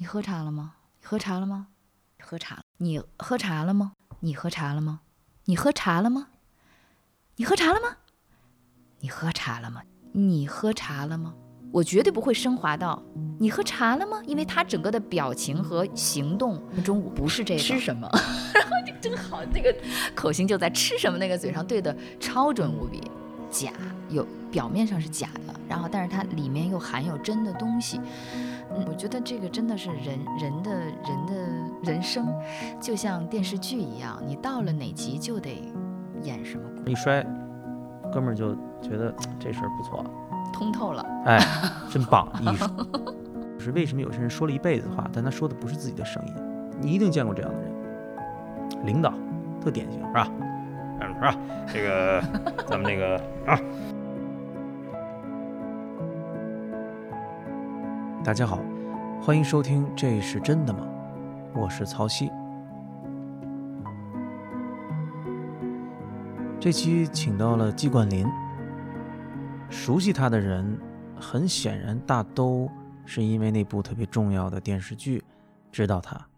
[0.00, 0.76] 你喝茶了吗？
[1.02, 1.66] 喝茶了吗？
[2.22, 2.62] 喝茶。
[2.78, 3.92] 你喝茶了吗？
[4.20, 5.00] 你喝茶了吗？
[5.44, 6.28] 你喝茶了吗？
[7.36, 7.98] 你喝茶了吗？
[9.00, 9.82] 你喝茶了吗？
[10.12, 11.34] 你喝茶了吗？
[11.70, 13.02] 我绝对不会升华到
[13.38, 14.22] 你喝茶了吗？
[14.26, 18.08] 因为他整个的表情和行动，中午不是这个吃什么，
[18.56, 19.70] 然后就正好那个
[20.14, 23.02] 口型就在吃什么那个嘴上对的超准无比，
[23.50, 23.70] 假
[24.08, 28.00] 有表面上是假的，然后但是它里面又含有真的东西。
[28.80, 32.26] 嗯，我觉得这个真的是人人的人的人生，
[32.80, 35.62] 就像电视剧一样，你到了哪集就得
[36.22, 36.64] 演什么。
[36.86, 37.22] 一摔，
[38.12, 40.04] 哥们儿就觉得这事儿不错，
[40.52, 41.06] 通透了。
[41.26, 41.38] 哎，
[41.90, 42.66] 真棒，艺术。
[43.58, 46.34] 是为什么有些人说了一辈子话，但他说的不是自己的声音？
[46.80, 49.12] 你一定见过这样的人，领导，
[49.62, 50.28] 特典型，是吧？
[51.00, 51.36] 是吧？
[51.70, 52.22] 这个
[52.66, 53.16] 咱们那个
[53.46, 53.60] 啊。
[58.22, 58.62] 大家好，
[59.22, 60.86] 欢迎收听《这是真的吗》？
[61.58, 62.30] 我是曹曦。
[66.60, 68.28] 这期请到了季冠霖。
[69.70, 70.78] 熟悉他的人，
[71.18, 72.70] 很显然大都
[73.06, 75.24] 是因为那部特别重要的电视剧
[75.72, 76.28] 知道他。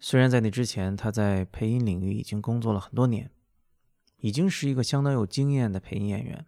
[0.00, 3.30] 虽然在那之前，他在配音领域已经工作了很多年，
[4.16, 6.44] 已经是一个相当有经验的配音演员，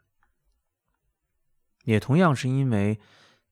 [1.84, 2.98] 也同样是因为。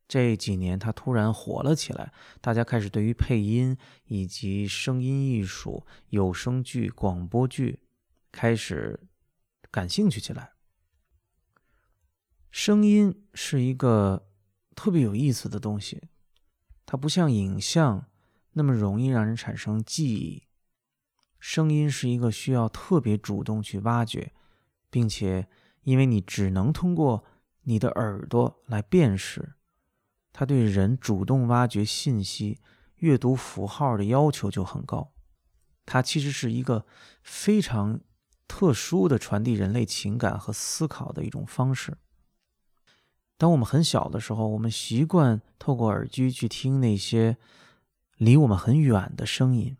[0.08, 7.80] 这几年，他突然火了起来，大家开始对于配音以及声音艺术、有声剧、广播剧
[8.32, 8.98] 开始
[9.70, 10.52] 感兴趣起来。
[12.50, 14.30] 声音是一个
[14.74, 16.08] 特别有意思的东西，
[16.86, 18.06] 它不像影像
[18.52, 20.44] 那么容易让人产生记忆。
[21.38, 24.32] 声音是一个需要特别主动去挖掘，
[24.88, 25.46] 并且
[25.82, 27.24] 因为你只能通过
[27.64, 29.56] 你的耳朵来辨识。
[30.38, 32.60] 他对人主动挖掘信息、
[32.98, 35.10] 阅读符号的要求就很高。
[35.84, 36.86] 它其实是一个
[37.24, 37.98] 非常
[38.46, 41.98] 特殊的传递人类情感和思考的一种方式。
[43.36, 47.36] 当我们很小的时候，我们习惯透过耳机去听那些
[48.16, 49.76] 离我们很远的声音。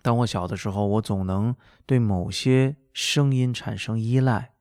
[0.00, 1.54] 当我小的时候，我总能
[1.84, 4.54] 对某些声音产生依赖。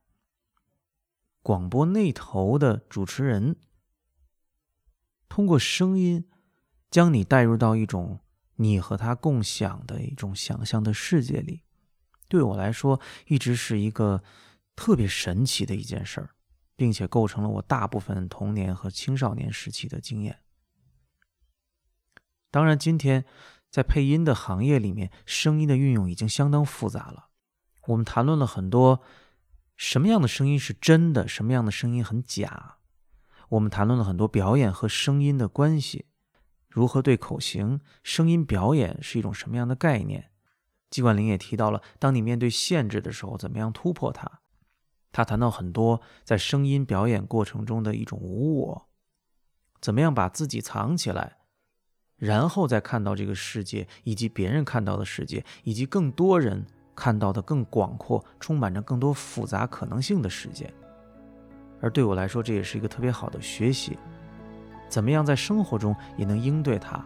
[1.41, 3.55] 广播那头的主持人。
[5.31, 6.25] 通过声音，
[6.89, 8.19] 将你带入到一种
[8.57, 11.61] 你和他共享的一种想象的世界里，
[12.27, 14.21] 对我来说，一直是一个
[14.75, 16.31] 特别神奇的一件事儿，
[16.75, 20.39] 并且构成了我大部分童年和青少年时期的经验。
[22.49, 23.23] 当然，今天
[23.69, 27.29] 在配音的行业里面，声音的运用已经相当复杂了。
[27.87, 29.01] 我们谈论了很多
[29.77, 32.79] 什么样的声音是真的，什么样的声音很假。
[33.51, 36.05] 我们谈论了很多表演和声音的关系，
[36.69, 40.29] 如何对口型、声音表演是一种什么样的概念。
[40.89, 44.39] 季冠霖也提到了，当你面对限制的时候，怎么样突破它。
[45.11, 48.87] 他谈到很多在声音表演过程中的一种无我，
[49.81, 51.39] 怎么样把自己藏起来，
[52.15, 60.73] 然后再看到这个世界，以及别人看到的世界，以及更多人看到的更广阔、充满着更多复杂可能性的世界。
[61.81, 63.97] 而对我来说，这也是一个特别好的学习，
[64.87, 67.03] 怎么样在生活中也能应对它，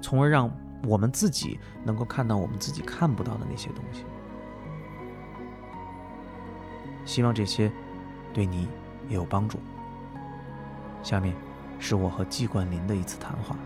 [0.00, 0.50] 从而让
[0.84, 4.04] 我们自己能够看到我们自己看不到的那些东西。
[7.04, 7.70] 希望这些
[8.32, 8.68] 对你
[9.08, 9.58] 也有帮助。
[11.02, 11.34] 下面
[11.78, 13.56] 是我和季冠霖的一次谈话。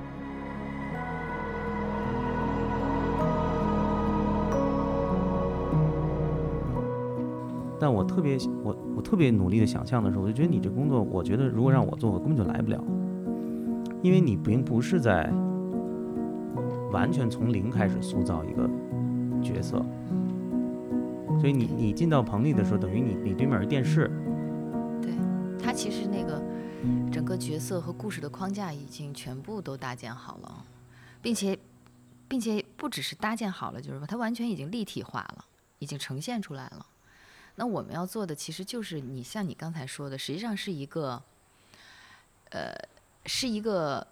[7.78, 12.82] 但我特别，我我特别努力的想象的时候，我就觉得你这工作，我觉得如果让我做，我根本就来不了，
[14.02, 15.30] 因为你并不是在
[16.92, 18.68] 完全从零开始塑造一个
[19.42, 19.84] 角色，
[21.38, 24.10] 所以你你进到棚里的时候，等于你你对面是电视，
[25.02, 25.12] 对
[25.62, 26.42] 他其实那个
[27.12, 30.64] 整个角色和故事的框架已经全部都搭建好了，
[31.20, 31.58] 并且
[32.26, 35.44] 并且不只是搭建好了，就是说它完全已经立体化了，
[35.78, 36.86] 已经呈现出来了。
[37.58, 41.22] 那我们要做的其实就是你像你刚才说的，实际上是一个，
[42.50, 42.76] 呃，
[43.24, 44.06] 是一个，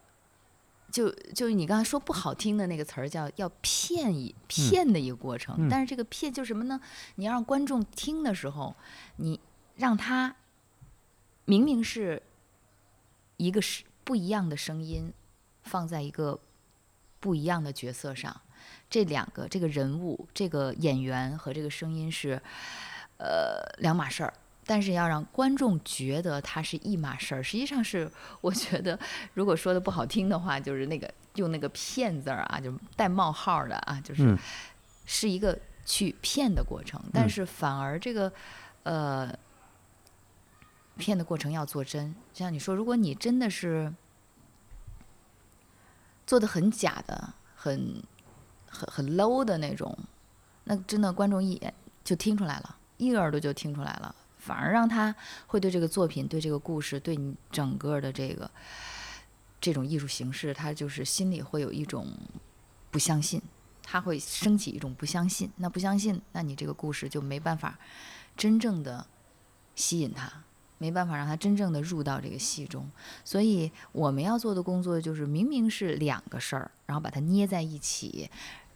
[0.91, 5.69] 就就是你刚才说不好听的那个词儿叫要骗一骗的一个过程。
[5.69, 6.81] 但是这个骗就是什么呢？
[7.17, 8.75] 你要让观众听的时候，
[9.17, 9.38] 你
[9.76, 10.35] 让他
[11.44, 12.23] 明明是
[13.37, 15.12] 一个是不一样的声音，
[15.64, 16.41] 放在一个
[17.20, 18.41] 不一样的角色上，
[18.88, 22.41] 这两个这个人物、这个演员和这个声音是。
[23.25, 24.35] 呃，两码事儿，
[24.67, 28.11] 但是要让观众觉得它是一码事儿，实际上是
[28.43, 28.99] 我觉得，
[29.32, 34.38] 如果说的不好听的话，就是那个用那个骗字儿啊，就带冒号的啊，就是嗯
[35.06, 38.31] 是一个去骗的过程，但嗯是反而这个
[38.82, 39.35] 呃
[40.97, 42.15] 骗的过程要做真。
[42.32, 43.93] 像你说，如果你真的是
[46.27, 48.03] 做的很假的、很
[48.69, 49.97] 很很 low 的那种，
[50.65, 55.15] 那真的观众一眼就听出来了，一个耳朵就听出来了，反而让他
[55.47, 58.51] 会对这个作品、对这个故事、对你整个的这个
[59.61, 62.09] 这种艺术形式，他就是心里会有一种
[62.91, 63.41] 不相信，
[63.83, 65.51] 他会升起一种不相信。
[65.56, 67.79] 那不相信，那你这个故事就没办法
[68.37, 69.06] 真正的
[69.75, 70.31] 吸引他，
[70.79, 72.91] 没办法让他真正的入到这个戏中。
[73.25, 78.31] 所以我们要做的工作就是，明明是两个事儿，然后把它捏在一起，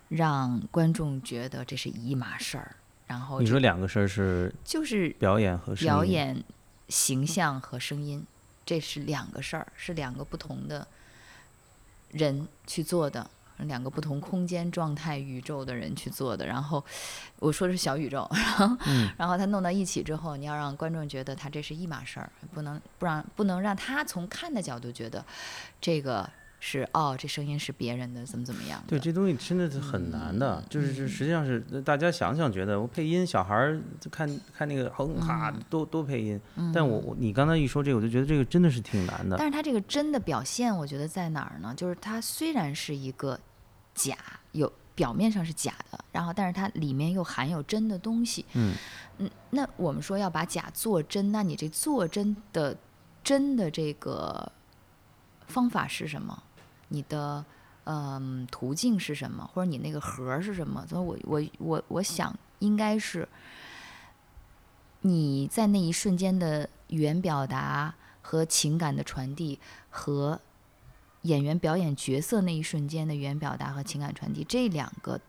[0.09, 2.77] 让观众觉得这是一码事儿。
[3.09, 6.45] 然后你说两个事儿是就是表演和声音，表演、
[6.89, 8.25] 形象和声音，
[8.65, 10.87] 这是两个事儿，是两个不同的
[12.13, 13.29] 人去做的，
[13.59, 16.47] 两个不同空间状态宇宙的人去做的。
[16.47, 16.85] 然后
[17.39, 25.25] 我说的是小宇宙，然后、嗯然后他弄到一起之后，你要让观众觉得他这是一码事儿，不能不让不能让他从看的角度觉得
[25.81, 26.29] 这个
[26.61, 28.83] 是哦，这声音是别人的，怎么怎么样。
[28.87, 36.41] 对，这东西真的是很难的，就是是实际上是大家想想觉得我配音小孩儿就看看那个哼哈多多配音，
[36.75, 39.37] 但我我你刚才一说这个，我就觉得这个真的是挺难的。
[39.39, 41.73] 但是它这个真的表现，我觉得在哪儿呢？
[41.77, 43.39] 就是它虽然是一个
[43.95, 44.17] 假，
[44.51, 48.45] 有表面上是假的，然后但是它里面又含有真的东西。
[48.55, 48.75] 嗯
[49.19, 52.77] 嗯，那我们说要把假做真，那你这做真的
[53.23, 54.51] 真的这个
[55.47, 56.43] 方法是什么？
[56.89, 57.45] 你的
[57.85, 59.49] 嗯途径是什么？
[59.53, 60.87] 或者你那个核儿是什么？
[60.87, 63.29] 所以我我我我想应该是
[65.03, 69.59] 你在那一瞬间的语言表达和情感的传递，
[69.91, 70.41] 和
[71.23, 75.21] 演员表演角色那一瞬间的语言表达和情感传递，这两个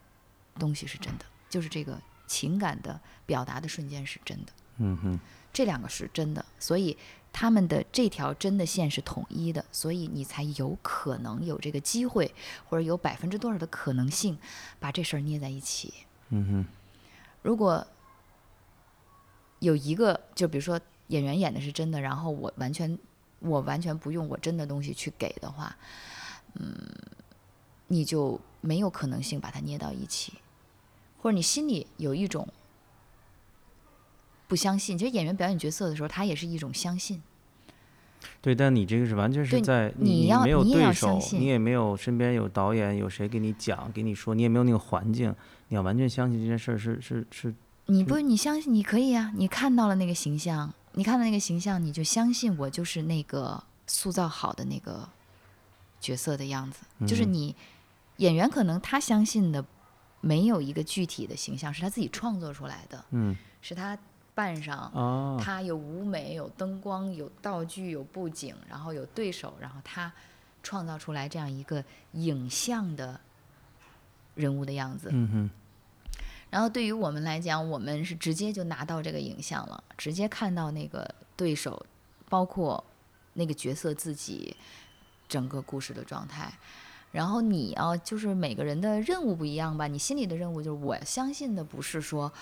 [0.58, 4.52] 东西是真的，就是这个情感的表达的瞬间是真的。
[4.78, 5.20] 嗯哼，
[5.52, 6.96] 这两个是真的，所以
[7.32, 12.34] 他们的这条真的线是统一的，所以你才有可能有这个机会，
[12.68, 14.36] 或者有百分之多少的可能性
[14.78, 15.94] 把这事儿捏在一起。
[16.30, 16.66] 嗯哼，
[17.42, 17.86] 如果
[19.60, 22.98] 有一个，就比如说演员演的是真的，然后我完全
[23.38, 25.76] 我完全不用我真的东西去给的话，
[26.54, 26.74] 嗯，
[27.88, 30.34] 你就没有可能性把它捏到一起，
[31.20, 32.48] 或者你心里有一种
[34.50, 34.98] 不相信。
[34.98, 37.22] 其实演员表演角色的时候，他也是一种相信。
[38.42, 45.32] 对，但你这个是完全是在你要你没有你也要对手相，信你也没有身边有导演，有谁给你讲，给你说，你也没有那个环境，
[45.68, 47.54] 你要完全相信这件事儿是是是，
[47.86, 49.32] 你不，你相信你可以啊！
[49.36, 55.08] 你看到了那个形象，你看到那个形象，你就相信我就是那个塑造好的那个
[56.00, 56.80] 角色的样子。
[57.06, 57.56] 就是嗯你
[58.16, 59.64] 演员可能他相信的
[60.20, 63.96] 没有一个具体的形象，是他自己创作出来的，嗯是他
[64.40, 70.10] 扮上，哦，他有舞美、有灯光、有道具、有布景，然后有对手，然后他
[70.62, 73.20] 创造出来这样一个影像的
[74.34, 75.10] 人物的样子。
[75.12, 75.50] 嗯哼，
[76.48, 81.84] 然后对于我们来讲，我们是直接就拿到这个影像了，直接看到那个对手，
[82.30, 82.82] 包括
[83.34, 84.56] 那个角色自己
[85.28, 86.50] 整个故事的状态。
[87.12, 89.86] 然后你啊，就是每个人的任务不一样吧？
[89.86, 92.32] 你心里的任务就是，我相信的不是说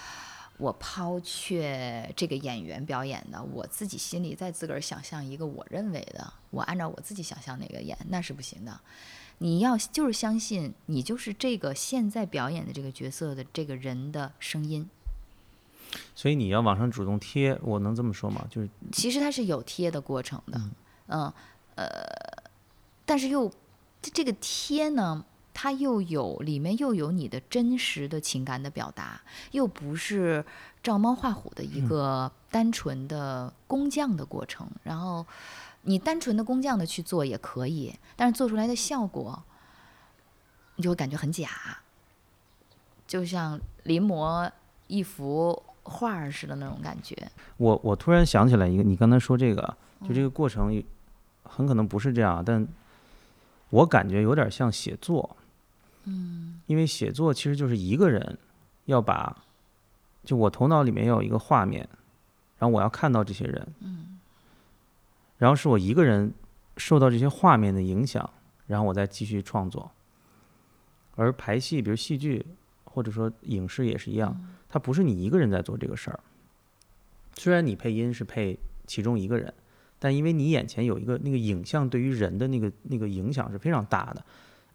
[0.59, 8.81] 我抛却这个演员表演的，我自己心里再自个儿想象一个我认为的，我按照我自己想象那个演，那是不行的。
[9.39, 14.91] 你要就是相信你就是这个现在表演的这个角色的这个人的声音，
[16.17, 18.45] 所以你要往上主动贴，我能这么说吗？
[18.51, 20.61] 就是其实它是有贴的过程的，
[21.07, 21.33] 嗯
[21.77, 21.89] 呃，
[23.07, 23.49] 但是又
[24.03, 25.25] 这这个贴呢，
[25.61, 30.45] 它又有里面又有你的真实的情感的表达，又不是
[30.85, 34.69] 照猫画虎的一个单纯的工匠的过程。
[34.85, 35.27] 然后
[35.83, 39.43] 你单纯的工匠的去做也可以，但是做出来的效果，
[40.77, 41.49] 你就会感觉很假，
[43.09, 44.49] 就像临摹
[44.87, 47.17] 一幅画儿似的那种感觉。
[47.57, 50.81] 我我突然想起来一个，你刚才说这个，就这个过程
[51.43, 52.65] 很可能不是这样，但
[53.71, 55.35] 我感觉有点像写作。
[56.09, 58.39] 嗯，因为写作其实就是一个人
[58.87, 59.45] 要把，
[60.25, 61.89] 就我头脑里面要有一个画面，
[62.59, 64.19] 然后我要看到这些人，嗯，
[65.37, 66.33] 然后是我一个人
[66.77, 68.29] 受到这些画面的影响，
[68.67, 69.91] 然后我再继续创作。
[71.17, 72.47] 而排戏，比如戏剧
[72.85, 76.21] 或者说影视也是一样，它不是你一个人在做这个事儿。
[77.35, 79.53] 虽然你配音是配其中一个人，
[79.99, 84.25] 但因为你眼前有一个那个影像对于人的那个那个影响是非常大的，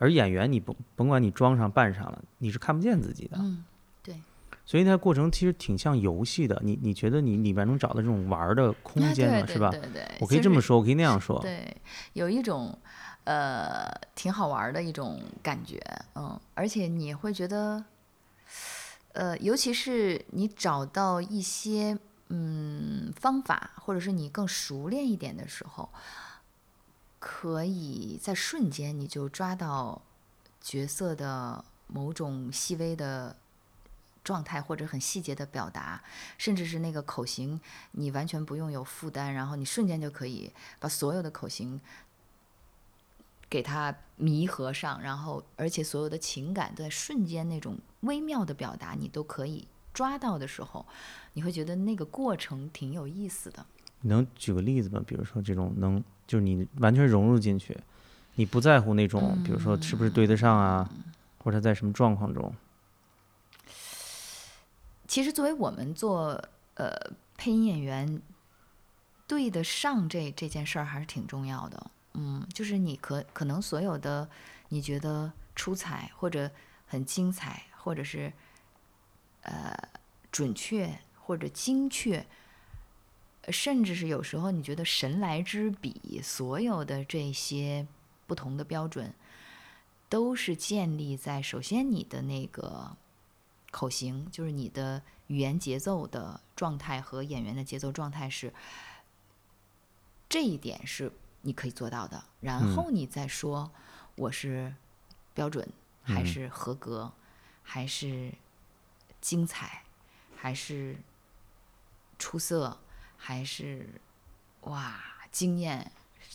[0.04, 3.38] 而演员你甭甭管你装上扮上了，你是看不见自己的。
[3.40, 3.64] 嗯，
[4.04, 4.18] 对。
[4.66, 9.48] 所以那过程其实挺像游戏的，你你觉得你里面能找到这种玩的空间吗？
[9.48, 9.70] 是吧？
[9.70, 10.06] 对对。
[10.20, 11.40] 我可以这么说，我可以那样说。
[11.40, 11.74] 对，
[12.12, 12.78] 有一种
[13.24, 15.80] 呃挺好玩的一种感觉，
[16.16, 17.86] 嗯，而且你会觉得，
[19.14, 25.88] 呃，尤其是你找到一些嗯方法，或者是你更熟练一点的时候，
[27.24, 30.02] 可以在瞬间你就抓到
[30.60, 33.38] 角色的某种细微的。
[34.26, 36.02] 状态或者很细节的表达，
[36.38, 37.60] 甚至是那个口型，
[37.92, 40.50] 你完全不用有负担，然后你瞬间就可以
[40.80, 41.82] 把所有的口型
[43.50, 50.86] 给它弥合上，然后而且所有的情感在瞬间那种微妙的表达，你都可以抓到的时候，
[51.34, 53.66] 你会觉得那个过程挺有意思的。
[54.04, 55.04] 能举个例子吗？
[55.06, 57.78] 比如说这种能就是你完全融入进去，
[58.36, 60.90] 你不在乎那种，比如说是不是对得上啊，
[61.44, 62.54] 或者在什么状况中。
[65.08, 66.42] 其实，作为我们做
[66.76, 66.92] 呃
[67.38, 68.22] 配音演员，
[69.28, 71.92] 对得上这这件事儿还是挺重要的。
[72.14, 74.28] 嗯，就是你可可能所有的
[74.70, 76.50] 你觉得出彩或者
[76.88, 78.32] 很精彩，或者是
[79.42, 79.78] 呃
[80.32, 82.26] 准确或者精确，
[83.50, 87.86] 甚至是有时候你觉得神来之笔，所有的这些
[88.28, 89.14] 不同的标准，
[90.10, 92.96] 都是建立在首先你的那个。
[93.72, 98.54] 口型就是你的语言节奏的状态和演员的节奏状态是，
[100.30, 102.24] 这一点是你可以做到的。
[102.40, 103.72] 然后你再说
[104.14, 104.72] 我是
[105.34, 105.68] 标准
[106.04, 107.12] 还是合格，
[107.64, 108.32] 还是
[109.20, 109.82] 精彩，
[110.36, 110.96] 还是
[112.20, 112.80] 出色，
[113.24, 113.88] 还是
[114.62, 115.00] 哇
[115.32, 115.90] 经验。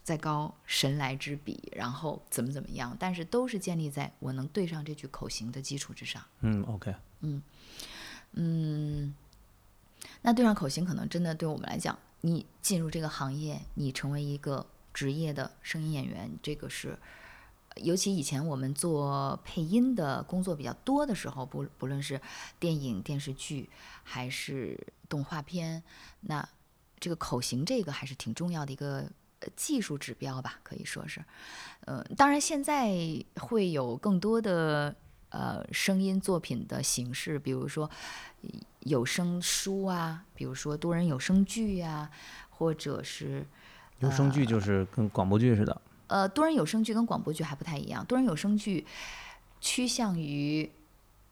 [0.05, 6.23] 再高神来之笔，然后怎么怎么样，但是都是建立在我能对上这句口型的基础之上。
[6.41, 7.43] 嗯，OK，嗯
[8.33, 9.15] 嗯，
[10.23, 14.65] 那对上口型，可能真的对我们来讲，你进入这个行业，你成为一个
[14.95, 16.99] 职业的声音演员，这个是，
[17.77, 22.19] 尤其以前我们做配音的工作比较多的时候，不不论是
[22.59, 23.69] 电影、电视剧
[24.05, 25.83] 还是动画片，
[26.21, 26.49] 那
[27.01, 29.07] 这个口型这个还是挺重要的一个。
[29.55, 31.25] 技术指标吧，可以说是，
[31.83, 32.93] 呃，当然现在
[33.37, 34.93] 会有更多的
[35.29, 37.89] 呃声音作品的形式，比如说
[38.81, 42.11] 有声书啊，比如说多人有声剧呀，
[42.51, 43.47] 或者是
[44.01, 45.81] 有声剧就是跟广播剧似的。
[46.09, 48.85] 呃，多人有声剧跟广播剧还不太一样，多人有声剧
[49.61, 50.69] 趋向于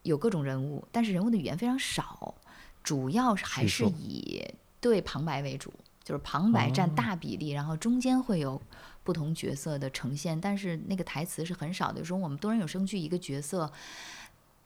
[0.04, 2.36] 有各种人物，但是人物的语言非常少，
[2.84, 4.44] 主要是还是以
[4.86, 5.72] 对旁白为主。
[6.06, 8.62] 就是旁白占大比例，然后中间会有
[9.02, 11.98] 不同角色的呈现，但是那个台词是很少的。
[11.98, 13.72] 有时候我们多人有声剧一个角色，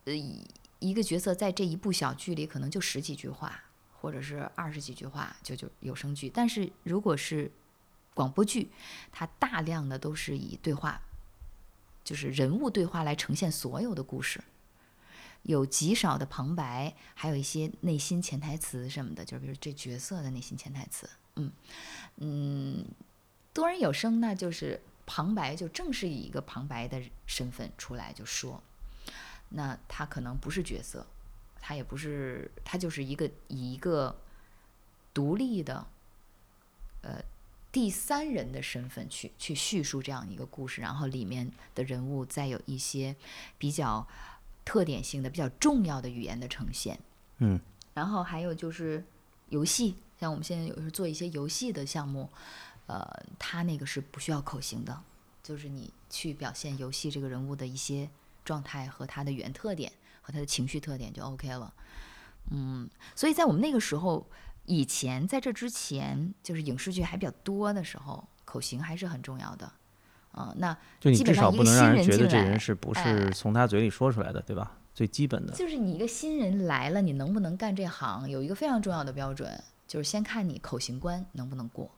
[0.05, 0.13] 呃，
[0.81, 3.59] 一个角色在这一部小剧里可能就十几句话，
[4.03, 6.29] 或者是二十几句话，就就有声剧。
[6.29, 7.51] 但是如果是
[8.13, 8.71] 广播剧，
[9.11, 11.01] 它大量的都是以对话，
[12.05, 14.39] 就是人物对话来呈现所有的故事。
[15.45, 21.09] 有极少的旁白，还有一些内心潜台词什么的，就是比如这角色的内心潜台词。
[21.37, 21.51] 嗯
[22.17, 22.85] 嗯，
[23.55, 28.63] 多人有声呢，就是旁白就正是以一个旁白的身份出来就说，
[29.49, 31.07] 那他可能不是角色，
[31.61, 34.21] 他也不是，他就是一个以一个
[35.15, 35.87] 独立的
[37.03, 37.23] 呃
[37.73, 43.17] 第三人的身份去去叙述这样一个故事，然后里面的人物再有一些
[43.57, 44.07] 比较。
[44.71, 46.97] 特点性的比较重要的语言的呈现，
[47.39, 47.59] 嗯，
[47.93, 49.05] 然后还有就是
[49.49, 52.31] 游戏，像我们现在有时候做一些游戏的项目，
[52.87, 53.05] 呃，
[53.37, 55.03] 它那个是不需要口型的，
[55.43, 58.09] 就是你去表现游戏这个人物的一些
[58.45, 59.91] 状态和他的语言特点
[60.23, 61.75] 和他的情绪特点就 OK 了，
[62.53, 64.25] 嗯，所以在我们那个时候，
[64.67, 69.73] 以前在这之前，就是影视剧还比较多的时候，口型还是很重要的。
[70.33, 74.77] 啊，那就你至少不能让人觉得这人是不是从他嘴里说出来的，对吧？
[74.93, 78.29] 最基本的就是你一个新人来了，你能不能干这行？
[78.29, 79.49] 有一个非常重要的标准，
[79.87, 81.91] 就是先看你口型关能不能过。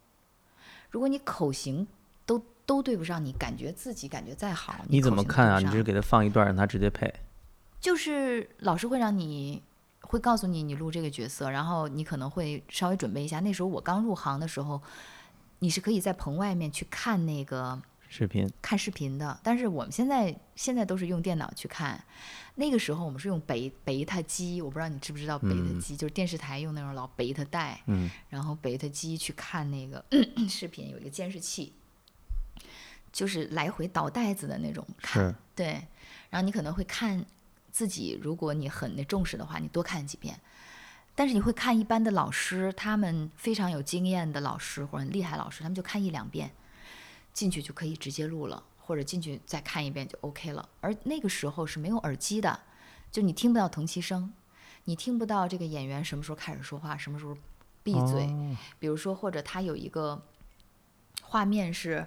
[0.90, 1.86] 如果你口型
[2.26, 5.58] 都都对不上，你感觉自己感觉再好，你怎么看啊？
[5.58, 7.12] 你就是给他放一段，让他直接配。
[7.80, 9.60] 就是老师会让你
[10.02, 13.40] 会告诉你，你录这个角色，然后你可能会稍微准备一下。
[13.40, 14.80] 那时候我刚入行的时候，
[15.58, 17.82] 你是可以在棚外面去看那个。
[18.12, 21.98] 视频看视频的，但是我们现在现在都是用电脑去看。
[22.56, 30.04] 那个时候我们是用贝贝塔机，我不知道你知不知道贝塔机，就是电视台用那种老贝塔带，嗯然后贝塔机去看那个
[30.46, 31.72] 视频，有一个监视器，
[33.10, 35.34] 就是来回倒带子的那种看。
[35.56, 35.82] 对，
[36.28, 37.24] 然后你可能会看
[37.70, 40.38] 自己，如果你很那重视的话，你多看几遍。
[41.14, 46.50] 但是你会看一般的老师，他们非常有经验的老师或者很厉害老师，他们就看一两遍，
[47.32, 50.68] 进去就可以直接录了，或者进去再看一遍就 OK 了。
[50.80, 52.60] 而那个时候是没有耳机的，
[53.10, 54.32] 就你听不到同期声，
[54.84, 57.36] 你听不到这个演员什么时候开始说话，什么时候
[57.82, 58.26] 闭嘴。
[58.26, 60.20] 哦比如说，或者他有一个
[61.22, 62.06] 画面是，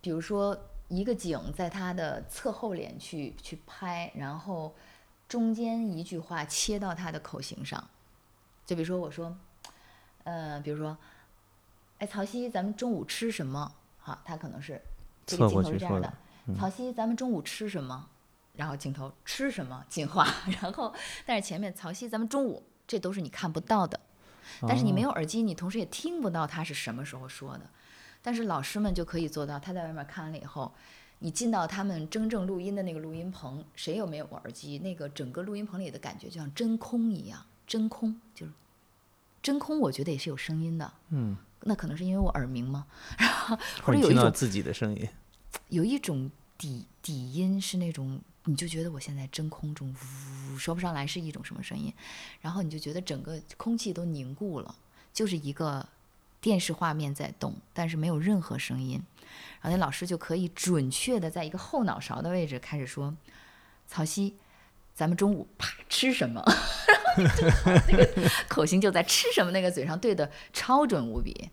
[0.00, 0.56] 比如说
[0.88, 4.74] 一个景在他的侧后脸去去拍，然后
[5.28, 7.88] 中间一句话切到他的口型上，
[8.66, 9.36] 就比如说我说，
[10.24, 10.96] 呃，比如说，
[12.00, 13.70] 哎，曹曦，咱们中午吃什么？
[13.98, 14.80] 好，他可能是
[15.26, 16.12] 这个镜头是这样的
[16.58, 18.08] 曹曦，咱们中午吃什么？
[18.56, 20.26] 然后镜头吃什么进化，
[20.60, 20.92] 然后
[21.24, 24.00] 但是前面曹曦，咱们中午这都是你看不到的。
[24.62, 27.60] 但是你没哦有耳机，你同时也听不到他是什么时候说的。
[28.22, 30.72] 但是老师们就可以做到，他在外面看完了以后，
[31.20, 34.78] 你进到他们真正录音的那个录音棚，谁有没有耳机？
[34.78, 38.52] 那个整个录音棚里的感觉就像真空一样，真空就是
[39.42, 40.92] 真空，我觉得也是有声音的。
[41.10, 42.86] 嗯，那可能是因为我耳鸣吗？
[43.18, 45.08] 然后或或者者有一种自己的声音，
[45.68, 49.94] 有一种底底音是那种，你就觉得我现在真空中
[50.52, 51.92] 呜，说不上来是一种什么声音，
[52.40, 54.74] 然后你就觉得整个空气都凝固了，
[55.12, 55.86] 就是一个
[56.40, 59.02] 电视画面在动，但是没有任何声音，
[59.60, 63.14] 然后那老师就可以准确的在一个后脑勺的位置开始说
[63.86, 64.36] ：“曹曦，
[65.00, 66.44] 咱们中午啪吃什么？”
[67.16, 68.06] 然后那个
[68.48, 71.48] 口型就在吃什么那个嘴上对的超准无比，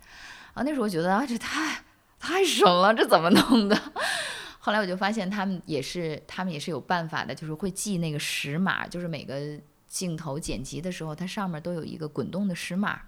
[0.54, 1.82] 啊，那时候我觉得啊，这太
[2.20, 3.82] 太神了，这怎么弄的？
[4.60, 13.00] 后来我就发现他们也是，他们也是有办法的，就是会记那个时码，就是每个镜头剪辑的时候，它上面都有一个滚动的时码。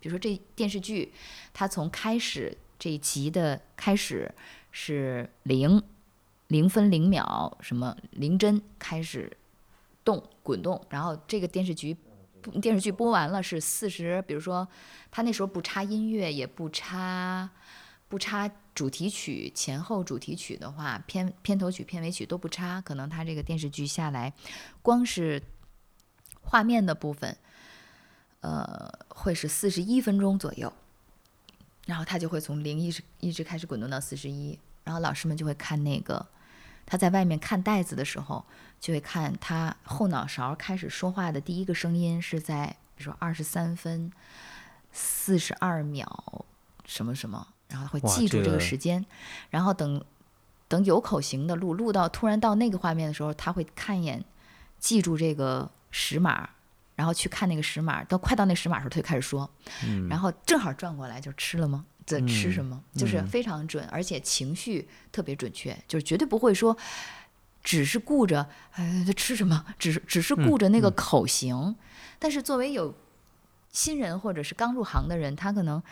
[0.00, 1.14] 比如说这电视剧，
[1.52, 4.30] 它从开始这一集的开始
[4.72, 5.82] 是零
[6.48, 9.34] 零分零秒什么零帧开始
[10.04, 11.96] 动滚动，然后这个电视剧
[12.60, 14.68] 电视剧播完了是四十，比如说
[15.10, 17.48] 他那时候不插音乐，也不插
[18.08, 24.32] 不插主题曲，前后主题曲的话，片片头曲、片尾曲都不插，可能他这个电视剧下来，
[24.82, 25.42] 光是
[26.42, 27.36] 画面的部分，
[28.40, 30.70] 呃，会是四十一分钟左右，
[31.86, 36.26] 然后他就会从零一直一直开始滚动到四十一，然后老师们就会看那个
[36.86, 38.44] 他在外面看袋子的时候，
[38.80, 42.66] 就会看他后脑勺开始说话的第一个声音是在
[42.96, 44.12] 比如说二十三分
[44.92, 46.44] 四十二秒
[46.84, 49.04] 什么什么，然后他会记住这个这个时间，
[49.50, 50.04] 然后等
[50.68, 54.24] 等有口型的录录到突然到那个画面的时候，他会看一眼，
[54.78, 56.50] 记住这个时码。
[56.96, 59.50] 然后去看那个时码，到快到那时码的时候，他就开始说，
[59.84, 61.84] 嗯然后正好转过来就吃了吗？
[62.06, 62.82] 这吃什么？
[62.94, 66.76] 就是嗯非常准，而且情绪特别准确，就是绝对不会说
[67.62, 71.74] 只是顾着哎这吃什么，只是只是顾着那个口型。
[72.18, 72.94] 但是作为有
[73.70, 75.82] 新人或者是刚入行的人，他可能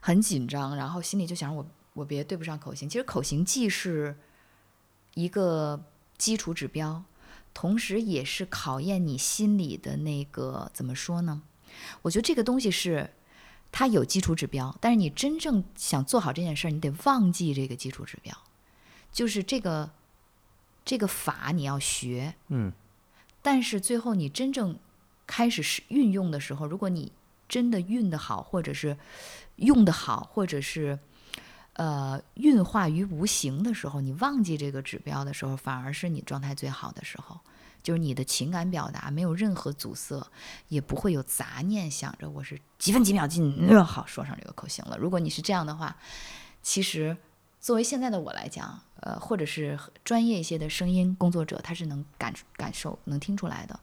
[0.00, 2.88] 很紧张，然后心里就想我我别对不上口型。
[2.88, 4.16] 其实口型既是
[5.14, 5.82] 一个
[6.18, 7.02] 基础指标，
[7.52, 11.42] 同时也是考验你心里的那个怎么说呢？
[12.02, 13.10] 我觉得这个东西是
[13.72, 18.36] 它有基础指标，但是你真正想做好这件事儿，你得忘记这个基础指标，
[19.10, 19.90] 就是这个
[20.84, 22.70] 这个法你要学，嗯
[23.40, 24.78] 但是最后你真正
[25.26, 27.10] 开始是运用的时候，如果你
[27.48, 28.96] 真的运的好，或者是
[29.56, 30.98] 用的好，或者是
[31.72, 37.40] 呃运化于无形的时候，你忘记这个指标的时候，反而是你状态最好的时候。
[37.82, 40.24] 就是你的情感表达没有任何阻塞，
[40.68, 44.96] 也不会有杂念，想着我是几分几秒进，嗯好说上这个口型了。
[44.96, 45.96] 如果你是这样的话，
[46.62, 47.16] 其实
[47.60, 53.80] 作为现在的我来讲，呃，或者是专业一些的声音工作者，他是能感感受、能听出来的。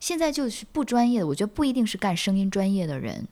[0.00, 3.28] 现在就是不专业的，我觉得不一定是干声音专业的人，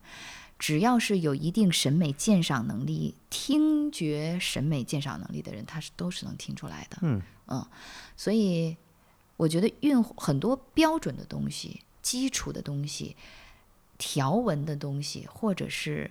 [0.59, 6.99] 只要是有一定审美鉴赏能力、听觉审美鉴赏能力的人，他是都是能听出来的。
[7.03, 7.21] 嗯
[8.17, 8.75] 所以
[9.43, 13.17] 我觉得运很多标准的东西、基础的东西、
[13.99, 16.09] 条文的东西，或者是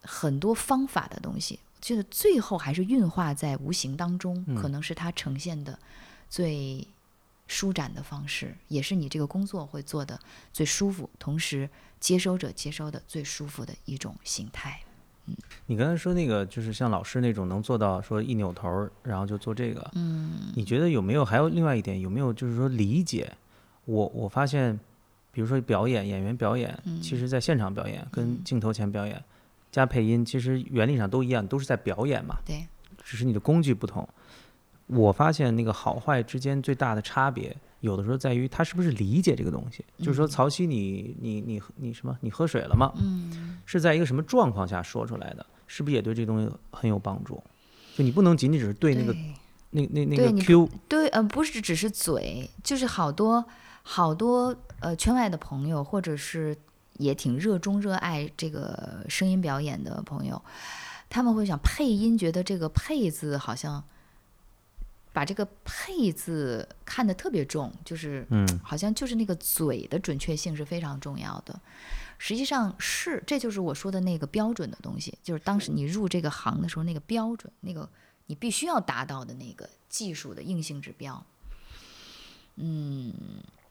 [0.00, 5.78] 很多方法的东西，觉得最后还是运化在无形当中，嗯可能是它呈现的
[6.30, 6.88] 最
[7.46, 10.18] 舒展的方式，也是你这个工作会做的
[10.50, 11.68] 最舒服，同时
[12.00, 14.80] 接收者接收的最舒服的一种形态。
[15.66, 19.90] 你刚才说那个，就是像老师那种能做到说一扭头，然后就做这个。
[19.94, 23.32] 嗯你觉得有没有还有另外一点，有没有就是说理解？
[23.84, 24.78] 我我发现，
[25.30, 29.22] 比如说表演演员表演，其实在现场表演跟镜头前表演
[29.70, 32.66] 加配音，其实原理上都一样，都是在表演嘛，对，
[33.02, 34.08] 只是你的工具不同。
[34.86, 39.84] 我发现那个好坏之间最大的差别，有的时候在于他是不是理解这个东西。
[39.98, 42.16] 就是说，曹曦你你你你什么？
[42.20, 42.90] 你喝水了吗？
[42.96, 45.46] 嗯是在一个什么状况下说出来的？
[45.66, 47.42] 是不是也对这东西很有帮助？
[47.96, 49.34] 就你不能仅仅只是对那个对
[49.70, 53.44] 那那那个 Q，对，呃，不是只是嘴，就是好多
[53.82, 56.56] 好多呃圈外的朋友，或者是
[56.98, 60.42] 也挺热衷热爱这个声音表演的朋友，
[61.08, 63.82] 他们会想配音，觉得这个“配”字好像
[65.12, 71.60] 把这个“配”字看得特别重，就是嗯好像就是那个嘴的准确性是非常重要的。
[72.18, 77.88] 实际上是，这就是我说的那个标准的东西，就是当时你入这个行的时候那个标准，那个
[78.26, 81.26] 你必须要达到的那个技术的硬性指标。
[82.56, 83.12] 嗯，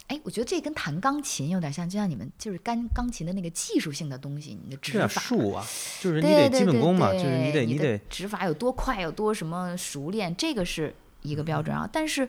[0.08, 5.22] 哎，我觉得这跟弹钢琴有点像，就像你们就是钢钢琴的那个技术性的东西，你的指法。
[5.22, 5.66] 术啊，
[6.02, 11.90] 就是你得对对对基本功嘛，对就是你得你的得指法有多快，有多什么熟练，这个是一个标准啊。
[11.92, 12.28] 但是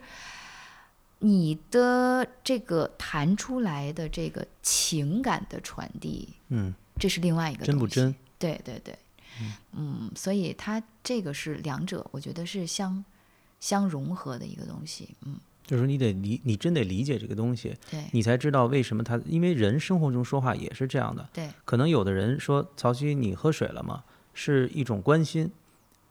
[1.20, 8.14] 你的这个弹出来的这个情感的传递，嗯，这是另外一个真不真？
[8.38, 8.96] 对对对，
[9.72, 13.04] 嗯，所以它这个是两者，我觉得是相
[13.60, 15.10] 相融合的一个东西。
[15.24, 21.28] 嗯，就是你得理，你真得理解这个东西，对你才知道为什么他，因为人生活中说话也是这样的。
[21.32, 24.02] 对可能有的人说曹曦你喝水了吗？
[24.34, 25.46] 是一种关心；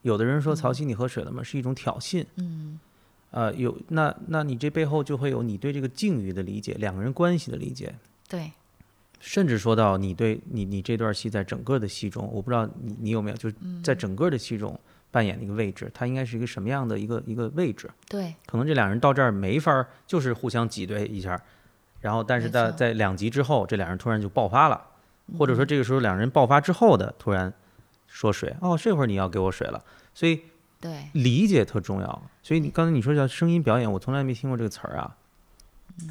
[0.02, 1.42] 有的人说曹曦你喝水了吗？
[1.44, 2.26] 是一种挑衅。
[2.36, 2.80] 嗯。
[3.32, 7.96] 呃，有那那你这背后就会有你对这个境遇的理解，两个人关系的理解，
[8.28, 8.52] 对，
[9.22, 14.78] 甚至说到你对你你这段戏在整个的戏中，我不知道你你有没有就是在整个的戏中
[15.12, 17.90] 扮演的一个位置，它应该是一个什么样的一个一个位置？
[18.10, 18.36] 对。
[18.46, 21.42] 可能这两人到这儿没法儿，就是互相挤兑一下，
[22.02, 24.76] 然后但是在在两集之后，这两人突然就爆发了，
[25.38, 27.54] 或嗯者说这个时候两人爆发之后的突然
[28.12, 30.41] 说水，哦，这会儿你要给我水了，所以
[30.82, 32.24] 对理解特重要。
[32.43, 35.15] 所以你刚才你说叫声音表演，我从来没听过这个词儿啊，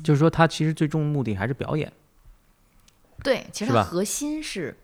[0.02, 1.92] 就是说它其实最终目的还是表演。
[3.22, 4.74] 对，其实它核心是，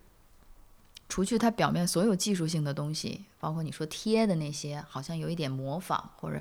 [1.08, 6.38] 除去它表面所有技术性的东西，包括你说贴的那些，好像有一点模仿，或者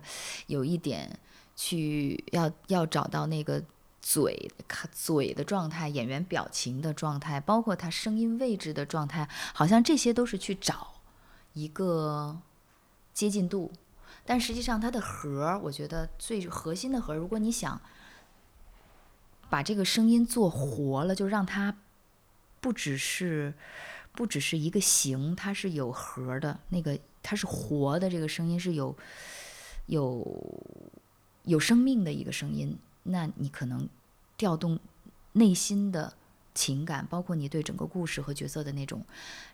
[0.48, 1.18] 有一点
[1.56, 3.64] 去要要找到那个
[4.08, 4.52] 嘴
[4.92, 11.02] 嘴的状态、演员表情的状态，包括他声音位置的状态，好像这些都是去找
[11.54, 12.40] 一个
[13.16, 13.72] 接近度。
[14.24, 17.82] 但实际上，它的核，我觉得最核心的核，如果你想
[19.50, 21.76] 把这个声音做活了，就让它
[22.62, 23.56] 不只是
[24.12, 28.96] 不只是一个形，它是有核的，那个它是活的，这个声音是有
[29.88, 30.24] 有
[31.46, 33.88] 有生命的一个声音，那你可能
[34.36, 34.80] 调动
[35.34, 36.14] 内心的
[36.54, 39.04] 情感，包括你对整个故事和角色的那种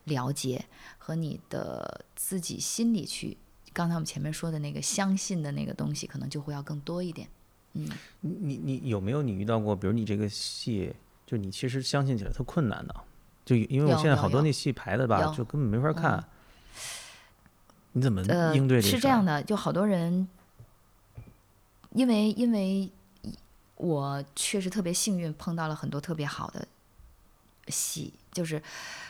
[0.06, 0.66] 了解，
[0.98, 3.38] 和你的自己心里去，
[3.74, 7.28] 刚才我们前面说的那个相信的那个东西，可能就会要更多一点。
[7.74, 7.90] 嗯，
[8.22, 10.94] 你你你有没有你遇到过，比如你这个戏，
[11.26, 12.96] 就你其实相信起来特困难的，
[13.44, 16.24] 就因为我现在好多那戏排的吧，就根本没法看。
[17.94, 20.28] 你怎么呃，应对是这样的，就好多人，
[21.92, 22.90] 因为因为
[23.82, 26.68] 我确实特别幸运，碰到了很多特别好的
[27.68, 28.62] 戏，就是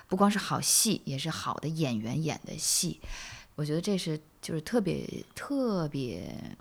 [0.08, 3.02] 不光是好戏，也是好的演员演的戏。
[3.56, 6.58] 我觉得这是就是特别特别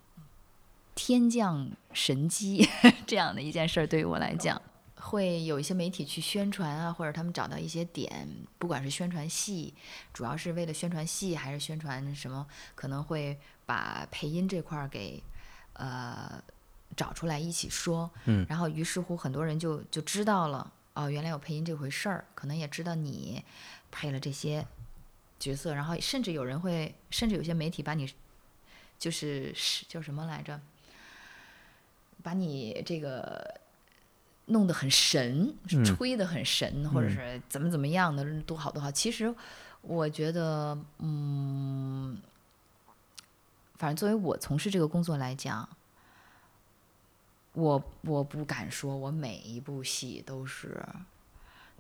[0.96, 2.68] 天降神机
[3.07, 4.61] 这样的一件事儿，对于我来讲。
[5.03, 9.73] 会有一些媒体去宣传啊，或者他们找到一些点，不管是宣传戏，
[10.12, 15.23] 主要是为了宣传戏，还是宣传什么，可能会把配音这块儿给
[15.73, 16.42] 呃
[16.96, 18.11] 找出来一起说。
[18.24, 23.44] 嗯然后于是乎很多人就就知道了，哦，原来有配音这回事儿，可能也知道你
[23.90, 24.66] 配了这些
[25.38, 28.12] 角色，然后甚至有人会，甚至有些媒体把你
[28.98, 30.61] 就是是叫什么来着，
[32.22, 33.61] 把你这个。
[34.46, 38.90] 弄得很神，嗯吹得很神，或者嗯是怎么怎么样的，多好多好。
[38.90, 39.33] 其实
[39.81, 42.20] 我觉得，嗯，
[43.76, 45.68] 反正作为我从事这个工作来讲，
[47.52, 50.80] 我我不敢说我每一部戏都是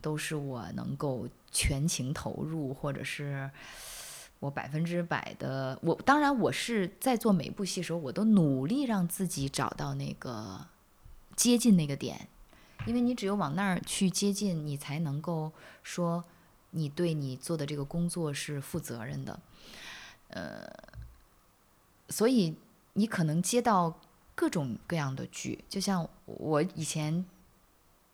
[0.00, 3.50] 都是我能够全情投入，或者是
[4.40, 5.78] 我百分之百的。
[5.82, 10.66] 我当然我是在做每一部戏的时候，我都努力让自己找到那个
[11.36, 12.28] 接近那个点。
[12.86, 15.52] 因为你只有往那儿去接近，你才能够
[15.82, 16.24] 说，
[16.70, 19.38] 你对你做的这个工作是负责任的，
[20.28, 20.66] 呃，
[22.08, 22.56] 所以
[22.94, 24.00] 你可能接到
[24.40, 27.26] 各种各样的剧，就像我以前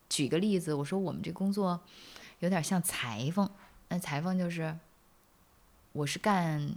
[0.09, 1.79] 举个例子，我说我们这工作
[2.41, 3.49] 有点像裁缝，
[3.91, 4.77] 那裁缝就是
[5.93, 6.75] 我是干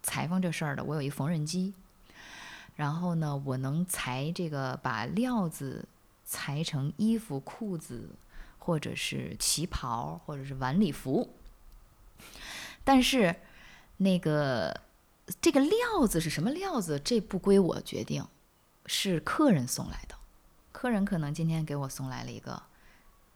[0.00, 1.74] 裁缝这事儿的，我有一缝纫机，
[2.76, 5.88] 然后呢，我能裁这个把料子
[6.24, 8.10] 裁成衣服、裤子。
[8.66, 11.28] 或者是旗袍，或者是晚礼服，
[12.82, 13.36] 但是
[13.98, 14.80] 那个
[15.42, 18.26] 这个料子是什么料子，这不归我决定，
[18.86, 20.14] 是客人送来的。
[20.72, 22.62] 客人可能今天给我送来了一个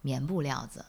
[0.02, 0.84] 棉布料子，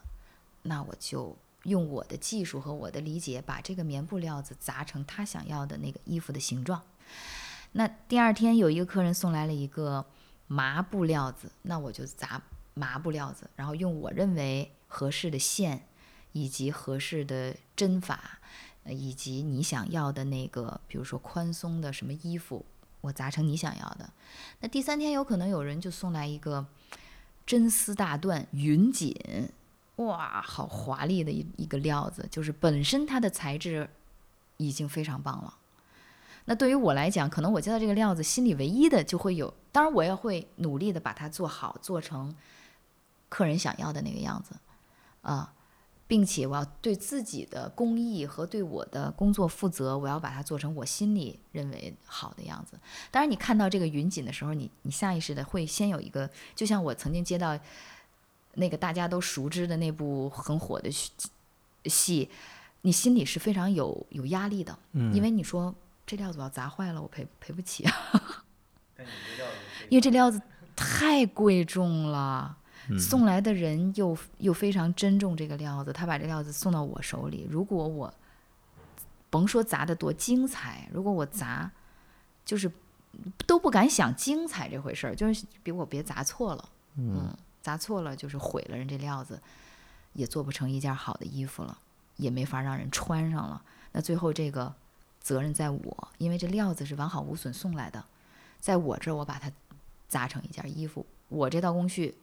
[0.64, 6.82] 那我就用我的技术和我的理解，把这个棉布料子砸成他想要的那个衣服的形状。
[7.74, 10.06] 那第二天有一个客人送来了一个
[10.48, 12.42] 麻布料子，那我就砸。
[12.76, 15.86] 麻布料子，然后用我认为合适的线，
[16.32, 18.40] 以及合适的针法，
[18.86, 22.66] 以及你想要的那个，比如说宽松的什么衣服，
[23.02, 24.10] 我砸成你想要的。
[24.60, 26.66] 那第三天有可能有人就送来一个
[27.46, 29.16] 真丝大缎云锦，
[29.98, 33.90] 哇，好华丽的一一个料子，就是本身它的材质
[34.58, 35.58] 已经非常棒了。
[36.46, 42.36] 那对于我来讲，可能我接到这个料子，心里唯一的就会有，当然我也会努力的把它做好，做成。
[43.30, 44.56] 客人想要的那个样子，
[45.22, 45.54] 啊，
[46.10, 52.80] 并且我要对自己的工艺和对我的工作负责，我要把它做成我心里认为好的样子。
[53.12, 57.56] 当然，你看到这个云锦的时候，你你下意识的会先有一个，就像我曾经接到
[58.56, 60.90] 那个大家都熟知的那部很火的
[61.86, 62.28] 戏，
[62.82, 65.76] 你心里是非常有有压力的，嗯，因为你说
[66.08, 68.44] 这料子要砸坏了，我赔赔不起啊，
[69.90, 70.42] 因为这料子
[70.76, 72.58] 太贵重了。
[72.98, 77.46] 送来的人又又非常珍重这个料子，他把这料子送到我手里。
[77.50, 78.12] 如果我
[79.30, 81.70] 甭说砸得多精彩，如果我砸
[82.46, 82.72] 就是
[83.46, 89.40] 都不敢想精彩这回事儿，就是比我别砸错了，嗯，砸错了就是毁了人这料子，
[90.14, 91.78] 也做不成一件好的衣服了，
[92.16, 93.62] 也没法让人穿上了。
[93.92, 94.74] 那最后这个
[95.20, 98.04] 责任在我，因为这料子是完好无损送来的，
[98.60, 99.52] 在我这儿我把它
[100.08, 102.16] 砸成一件衣服，我这道工序。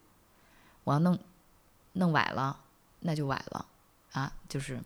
[0.87, 1.19] 我要弄
[1.95, 2.61] 弄崴了，
[3.01, 3.67] 那就崴了
[4.13, 4.33] 啊！
[4.49, 4.81] 就是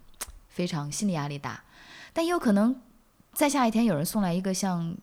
[0.48, 1.62] 非常心理压力大，
[2.14, 2.80] 但也有可能
[3.34, 4.96] 再下一天有人送来一个像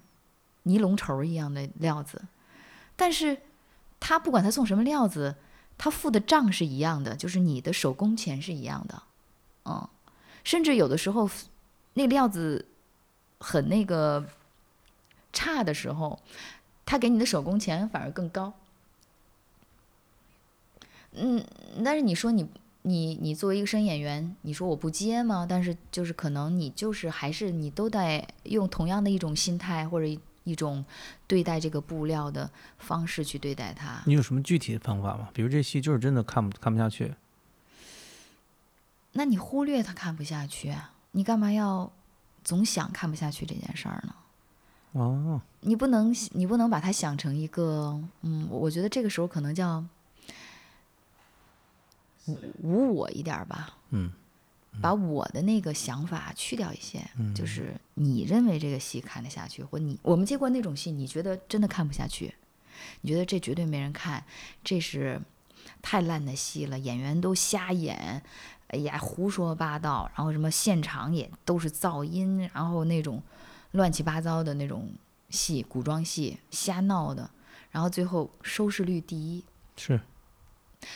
[0.63, 2.25] 尼龙绸一样的料子，
[2.95, 3.43] 但是
[3.99, 5.35] 他不管他送什么料子，
[5.77, 9.03] 他付的账是一样的，就是你的手工钱是一样的，
[9.65, 9.87] 嗯，
[10.43, 11.29] 甚至有的时候
[11.93, 12.67] 那料子
[13.39, 14.27] 很那个
[15.31, 16.19] 差的时候，
[16.87, 18.51] 他给你的手工钱反而更高。
[21.19, 21.43] 嗯，
[21.83, 22.47] 但是你说你
[22.83, 25.45] 你你作为一个声演员，你说我不接吗？
[25.49, 30.85] 但是就是可能你就是还是你都得用同样的一种心态或者一种
[31.27, 34.01] 对待这个布料的方式去对待它。
[34.05, 35.29] 你有什么具体的方法吗？
[35.33, 37.13] 比如这戏就是真的看不看不下去，
[39.13, 40.73] 那你忽略他看不下去，
[41.11, 41.91] 你干嘛要
[42.43, 44.15] 总想看不下去这件事儿呢？
[44.93, 49.83] 哦，你不能你不能把它想成一个嗯，我觉得这个时候可能叫。
[52.61, 54.11] 无我一点吧，嗯，
[54.81, 57.01] 把我的那个想法去掉一些，
[57.33, 62.33] 就是你认为这个戏看得下去，或你我们接过那种戏，你觉得真的看不下去，
[63.01, 64.23] 你觉得这绝对没人看，
[64.63, 65.21] 这是
[65.81, 68.21] 太烂的戏了，演员都瞎演，
[68.67, 73.21] 哎呀胡说八道，然后什么现场也都是噪音，然后那种
[73.71, 74.89] 乱七八糟的那种
[75.29, 77.29] 戏，古装戏瞎闹的，
[77.71, 79.43] 然后最后收视率第一，
[79.75, 79.99] 是。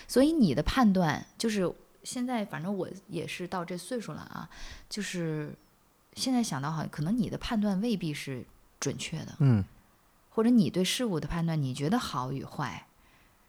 [0.08, 4.50] 所以你的判断就是现在，反正我也是到这岁数了啊，
[4.89, 5.54] 就是
[6.13, 8.46] 现在想到好像可能你的判断未必是
[8.80, 9.63] 准确的，嗯，
[10.30, 12.88] 或者你对事物的判断，你觉得好与坏，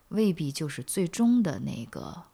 [0.08, 2.24] 未必就是最终的那个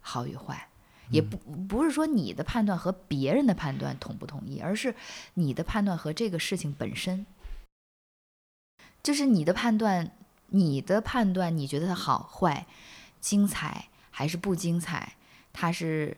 [0.00, 0.68] 好与坏，
[1.10, 4.94] 也不不是说你的判断和别人的判断统不统一，而是
[5.34, 7.24] 你的判断和这个事情本身，
[9.02, 10.10] 就是你的判断，
[10.48, 12.66] 你的判断，你觉得它好坏。
[13.24, 15.14] 精彩还是不精彩？
[15.50, 16.14] 它是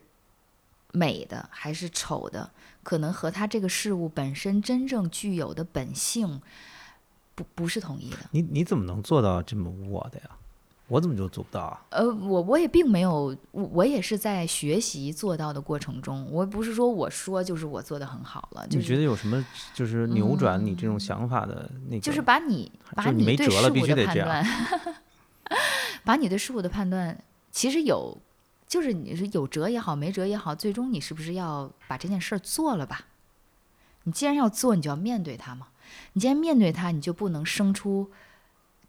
[0.91, 2.51] 美的还是丑的？
[2.83, 6.41] 可能和它这个事物本身真正具有的本性
[7.37, 8.17] 不不是统一的。
[8.33, 10.31] 你你怎么能做到这么我的呀？
[10.89, 11.87] 我怎么就做不到啊？
[11.91, 16.29] 呃，我我也并没有，我我也是在学习做到的过程中。
[16.33, 18.67] 我不是说我说就是我做的很好了。
[18.71, 22.01] 你觉得有什么就是扭转你这种想法的那个？
[22.01, 24.45] 就是把你把你对事物的判断。
[26.05, 28.17] 把你对事物的判断，其实有
[28.67, 33.07] 就是你是有辙也好，没辙也好，最终你是不是要把这件事儿做了吧？
[34.05, 35.69] 你既然要做，你就要面对它嘛。
[36.13, 38.11] 你既然面对它，你就不能生出，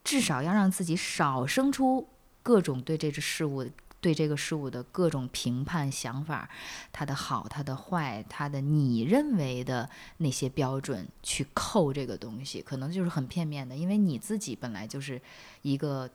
[0.04, 2.08] 至少要让自己少生出
[2.42, 3.66] 各种对这只事物、
[4.02, 6.50] 对这个事物的各种评判想法，
[6.92, 15.22] 它的好、它的坏、它的你认为的那些标准去扣这个东西，可能就是很片面的，因为你自己本来就是
[15.62, 16.10] 一个。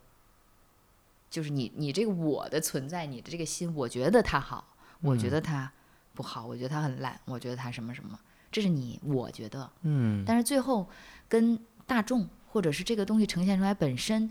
[1.33, 4.63] 就是你，你这个我的存在，你的这个心，我觉得他好，
[5.01, 5.71] 我觉得他
[6.13, 8.19] 不好，我觉得他很烂，我觉得他什么什么，
[8.51, 10.87] 这是你我觉得，嗯，但是最后
[11.27, 14.29] 跟大众或者是这个东西呈现出来本身，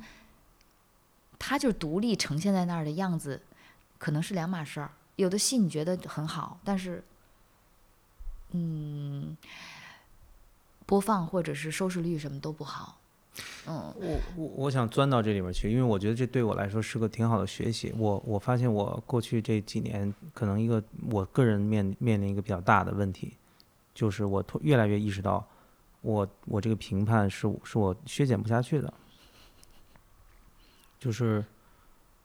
[1.41, 3.43] 它就是独立呈现在那儿的样子，
[3.99, 4.93] 可能是两码事儿。
[5.17, 7.03] 有的戏你觉得很好，但是，
[8.53, 9.37] 嗯，
[10.87, 13.01] 播放或者是收视率什么都不好。
[13.67, 17.91] 嗯，我我我想钻到这里面去，因为我觉得这对我来说是个挺好的学习。
[17.97, 23.35] 我我发现我过去这几年，可能一个我个人面面临一个比较大的问题，
[23.95, 25.47] 就是我越来越意识到，
[26.03, 28.93] 我我这个评判是是我削减不下去的，
[30.99, 31.43] 就是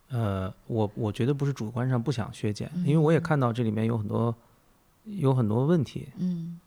[0.09, 4.35] 呃，我我觉得不是主观上不想削减，因为我也看到这里面有很多
[5.05, 6.59] 有很多问题，嗯，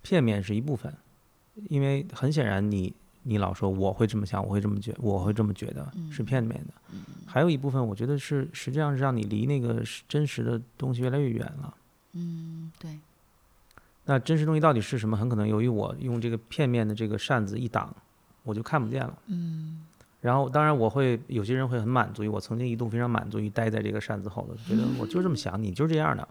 [0.00, 0.94] 片面是一部分，
[1.68, 2.94] 因为很显然你。
[3.26, 6.74] 你老说我会这么想，我会这么觉，我会这么觉得，是片面的。
[7.26, 11.74] 还有一部分，我觉得是实际上是让你离那个真实的东西越来越远了。
[12.12, 12.98] 嗯，对。
[14.04, 15.16] 那真实东西到底是什么？
[15.16, 17.92] 很可能由于我用这个片面的这个扇子一挡，
[18.42, 19.18] 我就看不见了。
[19.26, 19.84] 嗯。
[20.20, 26.28] 然后，当然我会有些人会很满足于我曾经一度非常满足于待在这个扇子后头，觉得我就这么想，你就是这样的。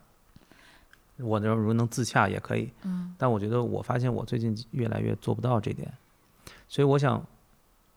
[1.17, 2.69] 我那如果能自洽也可以。
[2.83, 3.13] 嗯。
[3.17, 5.91] 但我觉得我发现我最近越来越做不到这点。
[6.73, 7.23] 所以我想，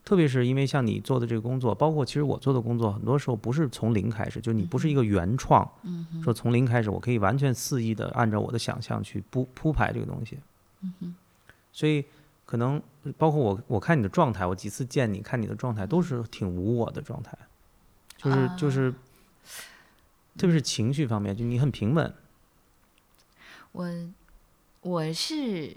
[0.05, 5.67] 特别是因为像你做的这个工作，包括其实我做的工作，很多时候不是从零开始，就你不是一个原创，
[6.23, 10.37] 说从零开始，我可以完全肆意的按照我的想象去铺铺排这个东西。
[11.71, 12.05] 所以
[12.45, 12.79] 可能
[13.17, 17.35] 包括我，我看你的状态，我几次见你看你的状态都是挺无我的状态，
[18.15, 18.93] 就是就是，
[20.37, 22.13] 特别是情绪方面，就你很平稳。
[23.71, 23.89] 我
[24.81, 25.75] 我是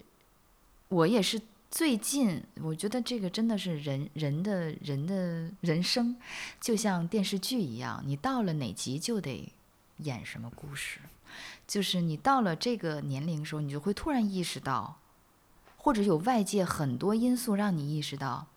[0.88, 1.40] 我也是。
[1.70, 6.16] 最近我觉得这个真的是人人的人的人生，
[6.60, 9.52] 就像电视剧一样，你到了哪集就得
[9.98, 10.98] 演什么故事。
[11.68, 14.98] 就是你到了这个年龄的时候，你就会突然意识到，
[15.76, 18.48] 或者有外界很多因素让你意识到，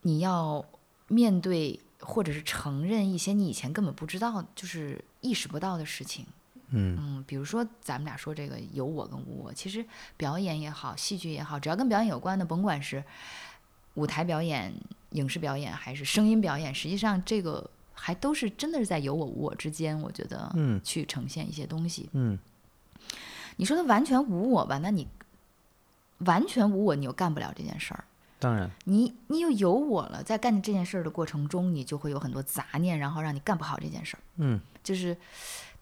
[0.00, 0.64] 你要
[1.08, 6.26] 面对或者是承认一些你以前根本不知道，就是意识不到的事情。
[6.70, 9.84] 嗯比如说咱们俩说这个有我跟无我，其实
[10.16, 13.02] 表演也好，戏剧也好，只要跟表演有关的，甭管是
[13.94, 14.72] 舞台表演、
[15.10, 22.08] 影视表演还是声音表演，实际上这个还都是真的是在有我无我之间，我觉得，嗯，去呈现一些东西。
[22.12, 22.38] 嗯，
[23.56, 24.78] 你说他完全无我吧？
[24.78, 25.06] 那你
[26.18, 28.04] 完全无我，你又干不了这件事儿。
[28.38, 34.20] 当然，你你又有我了，在干这件事儿的过程中，你就会有很多杂念，然后让你干不好这件事儿。
[34.36, 34.58] 嗯，
[34.90, 35.16] 就是。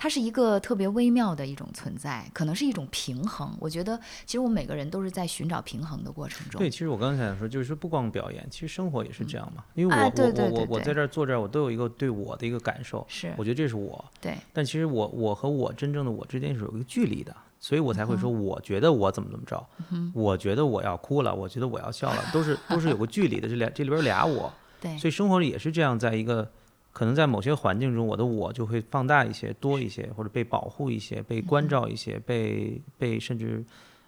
[0.00, 3.52] 它是一个特别微妙的一种存在，可能是一种平衡。
[3.58, 6.60] 我觉得，其实我们每个人都是在寻找平衡的过程中。
[6.60, 9.64] 对，其实我刚才想说，就是说不光表演，其实生活也是这样嘛。
[9.74, 13.04] 因为我我我我我在这儿坐这儿，我都有一个对我的一个感受。
[13.08, 14.04] 是，我觉得这是我。
[14.20, 14.36] 对。
[14.52, 19.66] 但其实我我和我真正的我之间是有一个距离的，所以我才会说，我觉得我怎么怎么着，
[20.14, 23.48] 我觉得我要哭了，我觉得我要笑了，都是都是有个距离的。
[23.48, 24.54] 这俩这里边俩我。
[24.80, 24.96] 对。
[24.96, 26.48] 所以生活里也是这样，在一个。
[26.98, 33.64] 可能在某些环境中，我的我就会放大一些、多一些，或者被保护一些、被关照一些、被被甚至，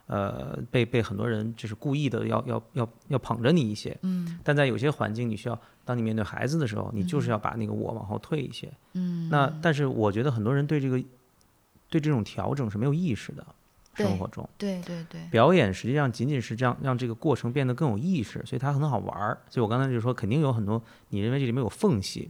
[0.08, 3.96] 呃，被被很多人就是故意的要要要要捧着你一些。
[4.02, 4.40] 嗯。
[4.42, 8.68] 但在有些环境，你需要当你面对孩子的时候，你就是要把那个我往后退一些。
[8.94, 9.28] 嗯。
[9.30, 11.00] 那但是我觉得很多人对这个
[11.88, 13.46] 对这种调整是没有意识的，
[13.94, 14.48] 生活中。
[14.58, 15.20] 对对对。
[15.30, 19.38] 表演实际上仅仅是这样让这个过程变得更有意识，所以它很好玩儿。
[19.48, 22.28] 所以我刚才就说，肯定有很多你认为这里面有缝隙。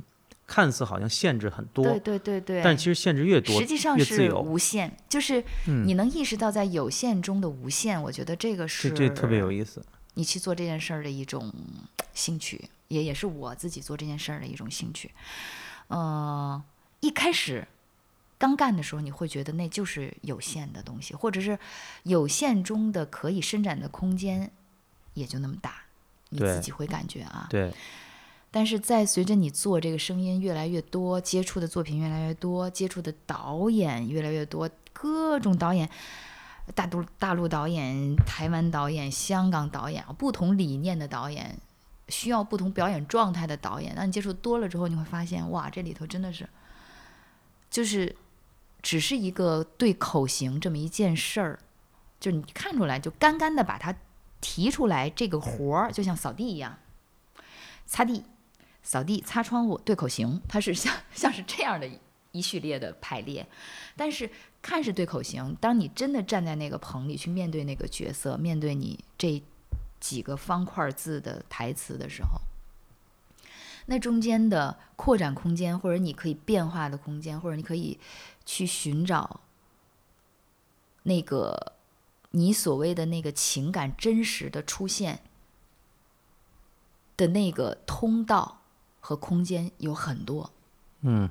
[0.50, 5.44] 看似好像限制很多，对对对对，但其实限制越多，实际上是无限，就是
[5.86, 9.80] 你能意识到在有限中的无限，我觉得这个是这特别有意思。
[10.14, 11.52] 你去做这件事儿的一种
[12.14, 15.12] 兴趣，也也是我自己做这件事儿的一种兴趣。
[15.88, 16.60] 嗯，
[16.98, 17.68] 一开始
[18.36, 21.56] 刚干的时候，你会觉得那就是有限的东西，或者是
[22.02, 24.50] 有限中的可以伸展的空间
[25.14, 25.84] 也就那么大，
[26.30, 27.72] 你自己会感觉啊，对。
[28.50, 35.88] 但是在随着你做这个声音越来越多，接触的作品越来越多，接触的导演越来越多，各种导演，
[36.74, 41.58] 大陆大陆导演、台湾导演、香港导演，不同理念的导演，
[42.08, 46.48] 需要不同表演状态的导演，当你接触多了之后，你会发现，哇，这里头真的是
[47.70, 48.16] 就是
[48.82, 51.58] 只是一个对口型这么一件事儿，
[52.18, 53.94] 就你看出来，就干干的把它
[54.40, 56.76] 提出来，这个活儿就像扫地一样，
[57.86, 58.24] 擦地、
[58.82, 61.88] 扫地、擦窗户、对口型，它是像 像是这样的
[62.32, 63.46] 一系列的排列。
[63.96, 64.30] 但是
[64.62, 69.42] 看是对口型，当你真的站在那个棚里去面对那个角色，面对你这
[69.98, 72.40] 几个方块字的台词的时候。
[73.86, 77.98] 那中间的扩展空间，或者你可以变化的空间，或者你可以
[78.44, 79.40] 去寻找
[81.02, 81.72] 那个
[82.30, 85.20] 你所谓的那个情感真实的出现
[87.16, 88.59] 的那个通道
[89.00, 90.50] 和空间有很多，
[91.02, 91.28] 嗯，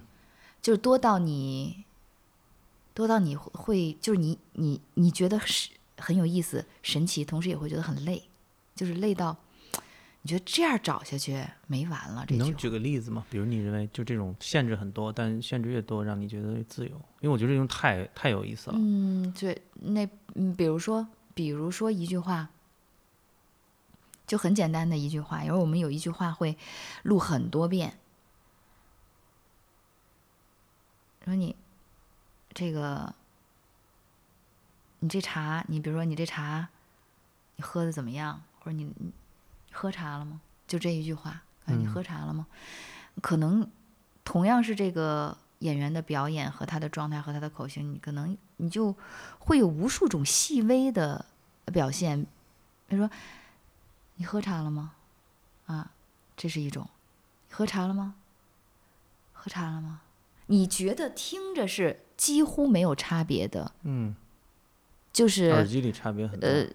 [0.62, 1.86] 就是多到你
[2.94, 8.24] 多到你会，就是你你你觉得是很有意思、神奇，同时也会觉得很累，
[8.76, 9.38] 就是累到。
[10.22, 12.26] 你觉得这样找下去没完了？
[12.28, 13.26] 这你能举个例子吗？
[13.30, 16.92] 比如你认为就这种限制很多，但限制越多，让你觉得自由？
[17.22, 18.76] 因为我觉得这种太太有意思了。
[18.78, 20.06] 嗯，对，那
[20.36, 22.50] 嗯，比如说，比如说一句话，
[24.30, 26.56] 就很简单的一句话，因为我们有一句话会
[27.02, 27.98] 录很多遍。
[31.26, 31.56] 说你
[32.54, 33.14] 这个，
[35.00, 36.70] 你这茶，你比如说你这茶，
[37.56, 38.44] 你喝的怎么样？
[38.60, 38.94] 或者你。
[39.72, 40.42] 喝茶了吗？
[40.68, 42.48] 就这一句话，你喝茶了吗？
[43.22, 43.70] 可能
[44.26, 48.96] 同样是这个演员的表演和他的状态和他的口型，你可能你就
[49.38, 51.24] 会有无数种细微的
[51.72, 52.26] 表现。
[52.88, 53.12] 比如说，
[54.20, 54.96] 你喝茶了吗？
[55.66, 55.92] 啊，
[56.36, 56.88] 这是一种。
[57.50, 58.16] 喝茶了吗？
[59.32, 60.02] 喝茶了吗？
[60.48, 63.72] 你觉得听着是几乎没有差别的。
[63.84, 64.14] 嗯，
[65.14, 66.48] 就是耳机里差别很大。
[66.48, 66.68] 呃。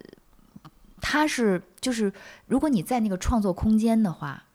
[0.99, 2.11] 它是就是，
[2.47, 4.45] 如果你在那个创作空间的话，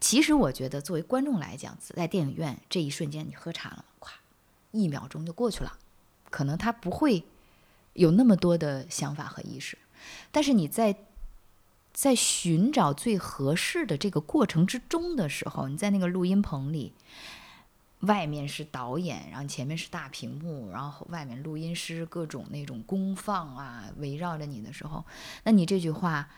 [0.00, 4.08] 其实我觉得作为观众来讲，在电影院这一瞬间，你喝茶了，咵，
[4.70, 5.78] 一秒钟就过去了，
[6.30, 7.22] 可能他不会
[7.92, 9.76] 有那么多的想法和意识。
[10.32, 10.96] 但是你在
[12.00, 16.94] 在寻找最合适的这个过程之中的时候，你在那个录音棚里。
[18.00, 25.04] 外面是导演，然后前面是大屏幕，然后外面录音师各种那种功放啊，围绕着你的时候，
[25.44, 26.30] 那你这句话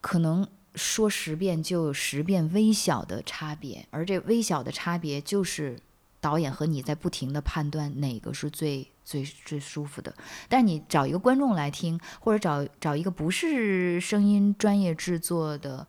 [0.00, 5.78] 可能说十遍就有十遍微小的差别，而这微小的差别就是
[6.20, 10.14] 导演和你在不停的判断哪个是最最最舒服的。
[10.48, 15.86] 但你找一个观众来听，或者找找一个不是声音专业制作的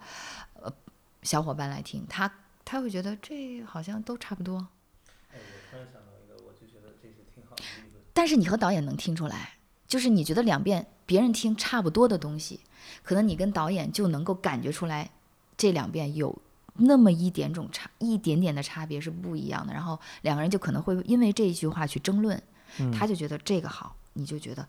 [0.61, 0.71] 呃
[1.23, 2.31] 小伙伴来听，他。
[2.67, 4.57] 他会觉得这好像都差不多。
[5.31, 7.99] 哎，我突然想到一个，我就觉得这是挺好的例子。
[8.11, 9.53] 但是你和导演能听出来，
[9.87, 12.61] 就是你觉得两遍别人听差不多的东西，
[13.03, 15.11] 可能你跟导演就能够感觉出来，
[15.55, 16.35] 这两遍有
[16.73, 19.71] 那么一点种差，一点点的差别是不一样的。
[19.71, 22.41] 然后两个人就可能会因为这一句话去争论，
[22.93, 24.67] 他就觉得这个好，你就觉得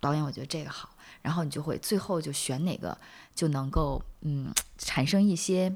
[0.00, 0.90] 导演我觉得这个好，
[1.22, 2.96] 然后你就会最后就选哪个
[3.34, 5.74] 就能够嗯产生一些。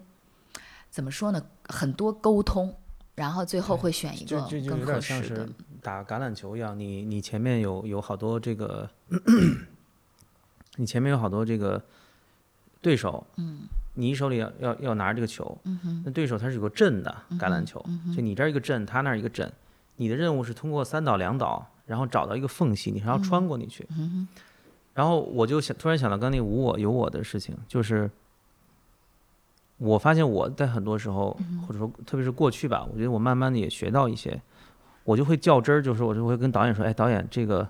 [0.91, 1.47] 怎么说呢？
[1.65, 2.75] 很多沟通，
[3.15, 5.49] 然后最后会选一个更合适的。
[5.83, 8.89] 打橄榄球一样，你你前面有有好多这个，
[10.77, 11.81] 你前面有好多这个
[12.81, 15.57] 对手，嗯，你手里要要要拿着这个球，
[16.05, 17.85] 那对手他是有个阵的橄榄球，
[18.17, 19.53] 就你这儿一个阵，他那儿一个阵，
[19.99, 23.87] 你的任务是通过三岛两岛，然后找到一个缝隙，你还要穿过你去。
[24.95, 28.11] 然后我就想突然想到刚那无我有我的事情，就是。
[29.81, 34.43] 我发现我在很多时候，或者说特别是过去吧，我觉得我慢慢的也学到一些，
[35.05, 37.63] 我就会较真儿，就是我就会跟导演说，哎，导演这个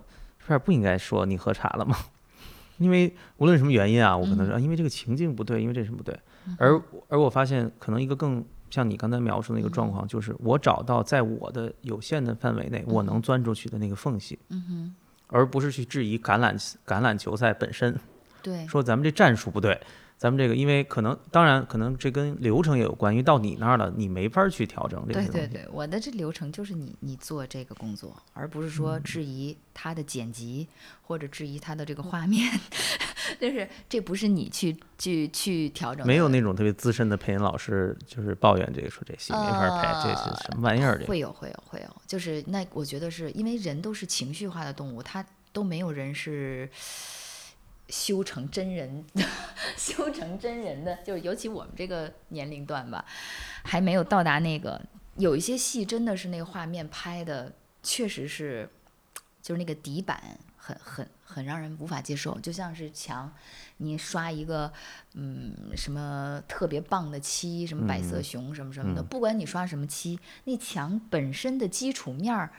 [0.43, 1.95] 片儿不应该说你喝茶了吗？
[2.79, 6.19] 因为无论什么原因啊，我可能说，因为这个情境不对，因为这什么不对。
[6.57, 14.37] 而而我发现，可能一个更像你刚才描述的那个状况，就是我找到在我的有限的范围内，我能钻出去的那个缝隙，
[15.27, 16.55] 而不是去质疑橄榄
[16.85, 17.97] 橄榄球赛本身，
[18.41, 19.79] 对，说咱们这战术不对。
[20.19, 25.21] 咱们这个，因为可能，当然可能这跟流程也有关，因为到你那儿了，你没法去调整这个。
[25.21, 30.67] 对对对，我的这流程就是你你做这个工作，而不是说质疑他的剪辑
[31.01, 32.51] 或者质疑他的这个画面，
[33.39, 36.05] 就是这不是你去去去调整。
[36.05, 41.01] 没有那种特别资深的配音老师就是抱怨这个说这戏没法配，这是什么玩意儿？
[41.07, 46.69] 会有会有会有，就是那我觉得是因为人都是情绪化的动物，他都没有人是。
[47.89, 49.03] 修成真人，
[49.75, 53.03] 修成真人的，就是尤其我们这个年龄段吧，
[53.63, 54.81] 还没有到达那个。
[55.17, 57.51] 有一些戏真的是那个画面拍的，
[57.83, 58.69] 确实是，
[59.41, 63.29] 就是那个底板很很很让人无法接受，就像是墙，
[63.77, 64.71] 你刷一个
[65.15, 72.49] 嗯什么特别棒的漆，什么百色熊什么什么的，嗯不管你刷什么漆，那墙本身的基础面儿，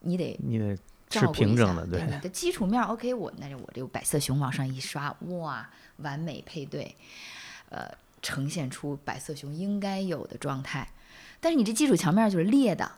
[0.00, 0.78] 你得你得
[1.10, 6.96] 是平整下的，对你的基础面儿 OK，我那我这个百色熊往上一刷，哇，完美配对，
[7.68, 7.88] 呃，
[8.20, 10.88] 呈现出百色熊应该有的状态。
[11.40, 12.90] 但是你这基础墙面儿就是裂的、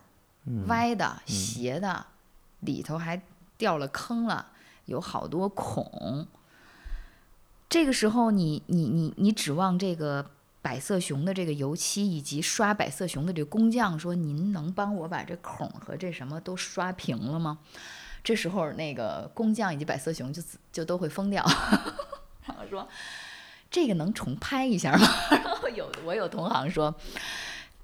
[0.46, 2.06] 嗯歪的、斜的，
[2.60, 3.20] 里头还
[3.58, 4.52] 掉了坑了，
[4.86, 6.26] 有好多孔。
[7.68, 10.30] 这个时候你，你你你指望这个
[10.66, 17.60] 百色熊的这个油漆以及刷百色熊的这个工匠说，您能帮我把这孔和这什么都刷平了吗？
[18.24, 20.42] 这时候，那个工匠以及百色熊就
[20.72, 21.44] 就都会疯掉，
[22.46, 22.88] 然后说
[23.70, 25.06] 这个能重拍一下吗？
[25.30, 26.92] 然后有我有同行说，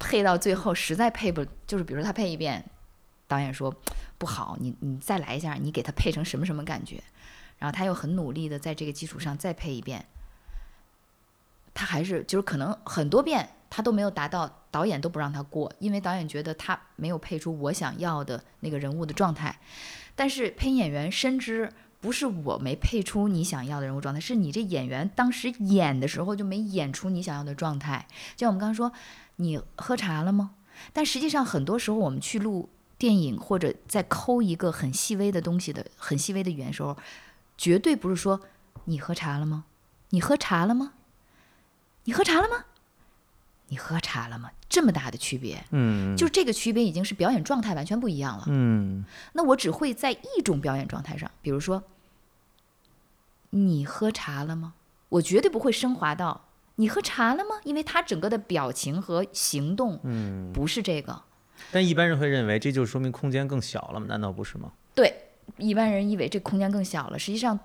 [0.00, 2.68] 配到最后实在配不，就是比如说他配一遍，
[3.28, 3.72] 导演说
[4.18, 7.00] 不好，你你再来一下，你给他配成什么什么感觉，
[7.58, 10.04] 然后他又很努力的在这个基础上再配一遍，
[11.74, 19.58] 他还是就是可能很多遍他都没有达到，导演都不让他过，因为导演觉得他没有配出我想要的那个人物的状态。
[20.14, 28.06] 但是配音演员深知，不是我没配出你想要的人物状态，是你这演员当时演的时候就没演出你想要的状态。
[28.36, 28.92] 就像我们刚刚说，
[29.36, 30.50] 你喝茶了吗？
[30.92, 32.68] 但实际上很多时候我们去录
[32.98, 36.96] 电影或者在抠一个很细微的东西的很细微的语言时候，
[37.56, 38.40] 绝对不是说
[38.84, 39.64] 你喝茶了吗？
[40.10, 40.92] 你喝茶了吗？
[42.04, 42.64] 你喝茶了吗？
[43.68, 44.50] 你喝茶了吗？
[44.68, 48.44] 这么大的区别，嗯，就这个区别已经是表演状态完全不一样了。
[48.48, 51.82] 嗯那我只会在一种表演状态上，比如说，
[53.50, 54.74] 你喝茶了吗？
[55.10, 57.60] 我绝对不会升华到你喝茶了吗？
[57.64, 61.22] 因为他整个的表情和行动嗯，不是这个。
[61.70, 64.06] 但一般人会认为这就说明空间更小了吗？
[64.08, 64.72] 难道不是吗？
[64.94, 65.28] 对，
[65.58, 67.58] 一般人以为这空间更小了，实际上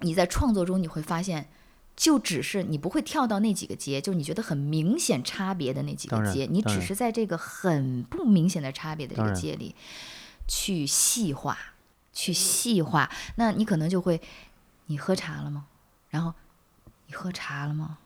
[0.00, 1.48] 你在创作中你会发现，
[1.96, 9.74] 就只是你不会跳到那几个阶，就是你觉得很明显差别的那几个阶，你只是在这个很不明显的差别的这个阶里
[10.46, 11.58] 去细化，
[12.12, 13.10] 去细化。
[13.36, 14.20] 那你可能就会，
[14.86, 15.66] 你喝茶了吗？
[16.10, 16.34] 然后
[17.06, 17.98] 你喝茶了吗？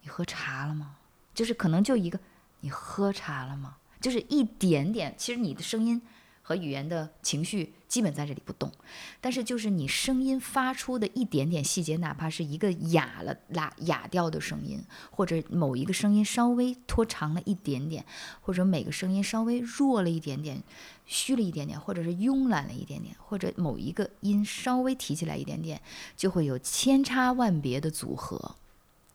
[0.00, 0.96] 你喝茶了吗？
[1.34, 2.18] 就是可能就一个，
[2.60, 3.76] 你喝茶了吗？
[4.00, 6.00] 就是一点点，其实你的声音
[6.40, 8.72] 和语言的情绪基本在这里不动，
[9.20, 18.02] 但是就是你声音发出的一点点细节，哪怕是一个哑了哑哑掉的声音，或者某一个声音稍微拖长了一点点，
[18.40, 20.62] 或者每个声音稍微弱了一点点，
[21.04, 25.78] 虚了一点点，或者是慵懒了一点点，或者某一个音稍微提起来一点点，
[26.16, 28.54] 就会有千差万别的组合，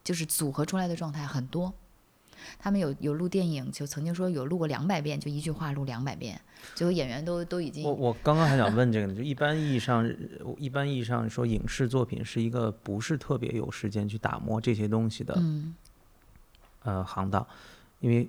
[0.04, 1.74] 就是组合出来的状态很多。
[2.58, 6.40] 他们有有录电影，就曾经说有录过两百遍，就一句话录两百遍，
[6.74, 10.08] 最后演员都都已经我我刚刚还想问这个呢，就一般意义上，
[10.56, 15.74] 一般意义上说，影视作品是一个不是特别有时间去打磨这些东西的嗯
[16.82, 17.46] 呃行当，
[18.00, 18.28] 因为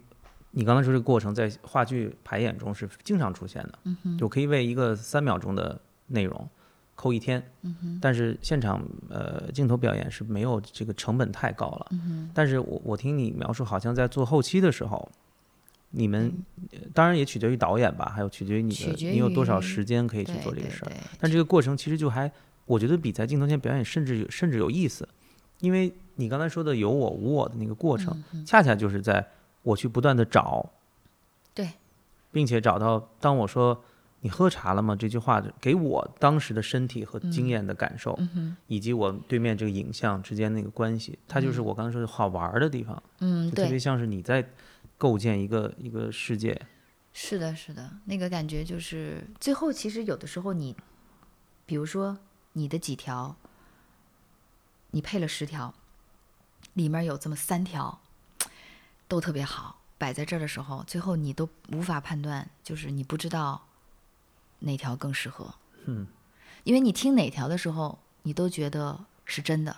[0.52, 3.80] 你刚才说这个过程在话剧排演中是经常出现的，
[4.18, 6.50] 就可以为一个三秒钟的内容
[7.00, 15.10] 扣一天，嗯但是现场呃镜头表演是没有这个成本太高了，嗯但是我我听你描述，好像在做后期的时候，
[15.92, 16.30] 你们、
[16.74, 20.92] 呃当然也取决于导演吧，还有取决于你的你有多少时间可以去做这个事儿。
[21.22, 22.30] 但这个过程其实就还，
[22.66, 25.08] 我觉得比在镜头前表演甚至有甚至有意思，
[25.62, 29.26] 因为你刚才说的有我无我的那个过程，嗯恰恰就是在
[29.64, 30.70] 我去不断的找，
[31.54, 31.70] 对，
[32.34, 33.82] 并且找到当我说
[34.22, 38.18] 你喝茶了吗这句话给我当时的身体和经验的感受，
[38.68, 44.48] 以及我对面这个影像之间那个关系，它就是我刚才说的好玩儿的地方，嗯对，特别像是你在
[44.98, 46.60] 构建一个一个世界。
[47.14, 50.76] 是的是的，那个感觉就是最后其实有的时候你，
[51.66, 52.18] 比如说
[52.54, 53.36] 你的几条，
[54.92, 55.74] 你配了十条，
[56.74, 58.00] 里面有这么三条
[59.08, 63.68] 都特别好，摆在这儿的时候，最后你都无法判断，就是你不知道
[64.60, 65.56] 哪条更适合。
[65.86, 66.08] 嗯，
[66.64, 69.78] 因为你听哪条的时候，你都觉得是真的，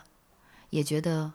[0.70, 1.32] 也觉得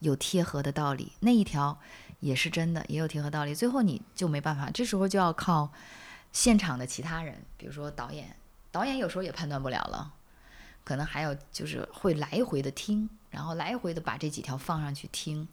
[0.00, 1.78] 有贴合的道理，那一条
[2.20, 3.54] 也是真的，也有贴合道理。
[3.54, 5.72] 最后你就没办法，这时候就要靠
[6.32, 8.36] 现场的其他人，比如说导演，
[8.70, 10.14] 导演有时候也判断不了了，
[10.84, 15.46] 可能还有就是会来回的听，然后来回的把这几条放上去听，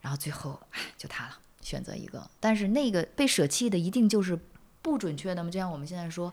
[0.00, 0.60] 然后最后
[0.98, 2.28] 就他了，选择一个。
[2.40, 4.38] 但是那个被舍弃的一定就是
[4.82, 5.50] 不准确的吗？
[5.50, 6.32] 就像我们现在说，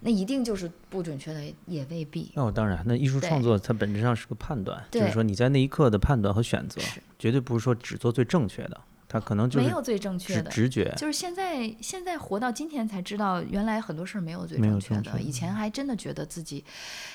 [0.00, 2.30] 那一定就是不准确的，也未必。
[2.36, 6.80] 哦，当然，那艺术创作它本质上是个判断，就是说你在那一刻的判断和选择，
[7.18, 15.00] 绝对不是说只做最正确的，它它可能就是没有最正确的，直直觉，就是现在现在活到今天才知道，原来很多事儿没有最正确的。
[15.00, 16.62] 正确的以前还真的觉得自己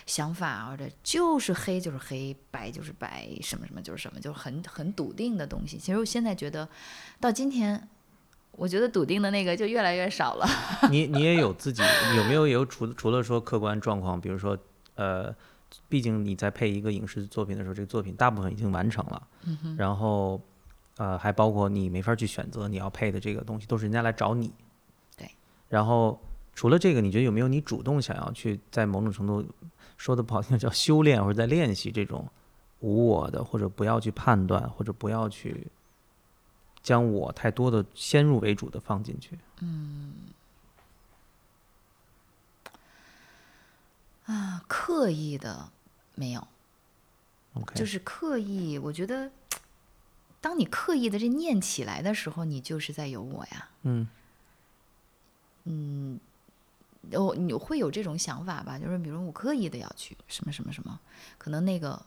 [0.07, 5.77] 想法或者就是黑就是黑，白就是白，什么什么就是什么，就是很很笃定的东西。
[5.77, 6.67] 其实我现在觉得，
[7.19, 7.87] 到今天，
[8.51, 10.45] 我觉得笃定的那个就越来越少了。
[10.91, 11.81] 你你也有自己
[12.15, 14.57] 有没有有除除了说客观状况，比如说
[14.95, 15.33] 呃，
[15.87, 20.39] 毕竟你在配一个影视作品的时候，这个作品大部分已经完成了，嗯然后
[20.97, 24.51] 呃还包括你没法去选择你要配的这个东西，都是人家来找你。
[25.17, 25.31] 对。
[25.69, 26.19] 然后
[26.53, 29.43] 除了这个，你觉得有没有你主动想要去在某种程度
[29.97, 32.27] 说的不好听叫修炼或者在练习这种
[32.81, 35.65] 无我的，或者不要去判断，或者不要去
[36.83, 39.37] 将我太多的先入为主的放进去？
[39.59, 40.13] 嗯
[44.25, 45.69] 啊，刻意的
[46.15, 46.47] 没有
[47.53, 48.77] ，OK，就是刻意。
[48.77, 49.29] 我觉得，
[50.39, 53.69] 当你刻意的这念起来的时候，你就是在有我呀。
[53.83, 54.07] 嗯
[55.65, 56.19] 嗯，
[57.11, 58.79] 我你会有这种想法吧？
[58.79, 60.99] 就是比如我刻意的要去什么什么什么，
[61.37, 62.01] 可能那个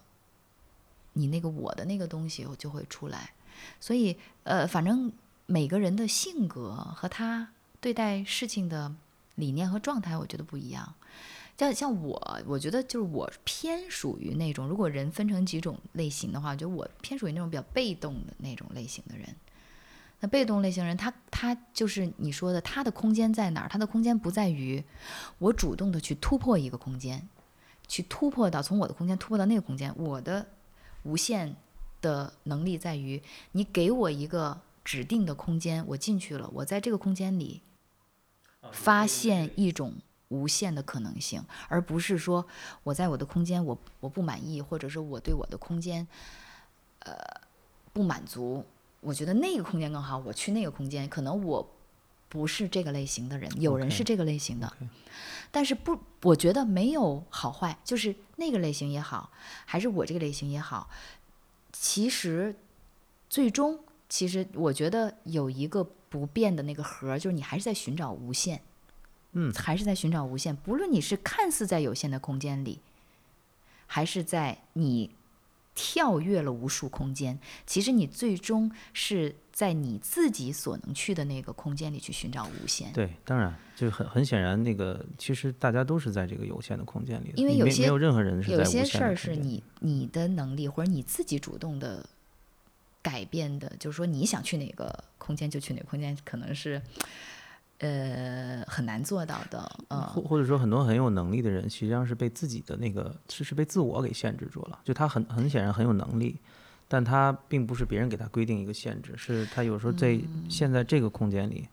[1.13, 3.33] 你那个我的那个东西就会出来。
[3.81, 5.13] 所以呃，反正
[5.47, 7.49] 每个人的性格和他
[7.81, 8.95] 对待事情的
[9.35, 10.95] 理念和状态，我觉得不一样。
[11.57, 19.29] 像像我，我觉得就是我偏属于那种，如果人分成几种类型的话，我觉得我偏属于那种比较被动的那种类型的人。
[20.21, 23.69] 那被动类型人，他他就是你说的，他的空间在哪儿？
[23.69, 24.83] 他的空间不在于
[25.39, 27.29] 我主动的去突破一个空间，
[27.87, 29.95] 去突破到从我的空间突破到那个空间。
[29.97, 30.47] 我的
[31.05, 31.55] 无限
[32.05, 37.63] 的能力在于你给我一个指定的空间，我进去了，我在这个空间里
[38.71, 39.95] 发现一种
[40.29, 42.47] 无限的可能性，而不是说
[42.83, 46.07] 我在我的空间我我不满意，或者是我对我的空间
[46.99, 47.15] 呃
[47.95, 48.63] 不满足。
[49.01, 51.67] 我觉得那个空间更好，我去那个空间，可能我
[52.29, 54.71] 不是这个类型的人，有人是这个类型的
[55.51, 59.31] 但是不，我觉得没有好坏，就是那个类型也好，
[59.67, 60.89] 还是我这个类型也好，
[61.77, 62.55] 其实
[63.29, 68.63] 最终，其实我觉得有一个不变的那个核儿，就是你还是在寻找无限，
[69.33, 70.55] 嗯还是在寻找无限。
[70.55, 72.79] 不论你是看似在有限的空间里，
[73.87, 75.11] 还是在你
[75.75, 82.93] 跳跃了无数空间，其实你最终是在你自己所能去的那个空间里去寻找无限。
[82.93, 92.05] 对，当然，就很很显然，那个其实大家都是在这个有限的空间里的，因为有些没没有任何人是在有些事儿是你你的能力或者你自己主动的
[93.01, 96.83] 改变的，就是说你想去哪个空间就去哪个空间，可能是
[97.79, 99.61] 呃很难做到的。
[99.89, 106.41] 或嗯，或者说很多很有能力的人，实际上是被自己的那个是是被自我给限制住了，就他很很显然很有能力，
[106.95, 111.69] 但他并不是别人给他规定一个限制，是他有时候在嗯现在这个空间里，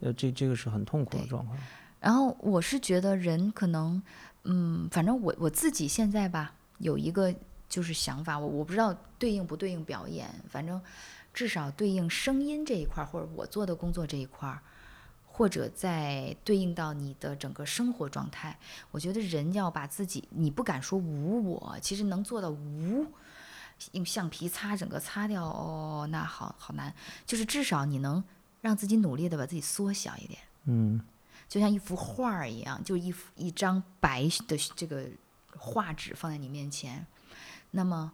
[0.00, 1.56] 呃，这这个是很痛苦的状况。
[2.00, 4.02] 然后我是觉得人可能，
[4.42, 7.32] 嗯，反正我我自己现在吧有一个
[7.68, 10.82] 就是想法，我我不知道对应不对应表演，反正
[11.32, 14.60] 至少对应声音这一块儿，或者我做的工作这一块儿，
[15.24, 18.58] 或者在对应到你的整个生活状态，
[18.90, 23.06] 我觉得人要把自己，你不敢说无我，其实能做到无。
[23.92, 26.94] 用橡皮擦整个擦掉，哦，那好好难。
[27.26, 28.22] 就是至少你能
[28.60, 30.40] 让自己努力的把自己缩小一点。
[30.64, 31.00] 嗯
[31.48, 35.06] 就像一幅画儿一样，就一幅一张白的这个
[35.56, 37.06] 画纸放在你面前，
[37.72, 38.12] 那么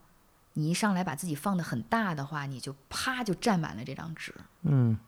[0.54, 4.34] 你一上来把自己放的很大的话，你就啪就占满了这张纸。
[4.62, 4.98] 嗯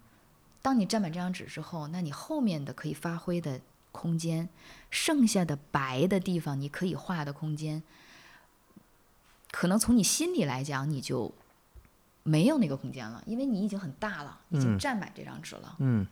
[0.63, 4.49] 当你占满这张纸之后，那你后面的可以发挥的空间，
[4.89, 7.83] 剩下的白的地方，你可以画的空间，
[9.53, 11.33] 可能从你心里来讲，你就
[12.25, 15.77] 没有那个空间了，因为你已经很大了，已经嗯占满这张纸了。
[15.79, 16.05] 嗯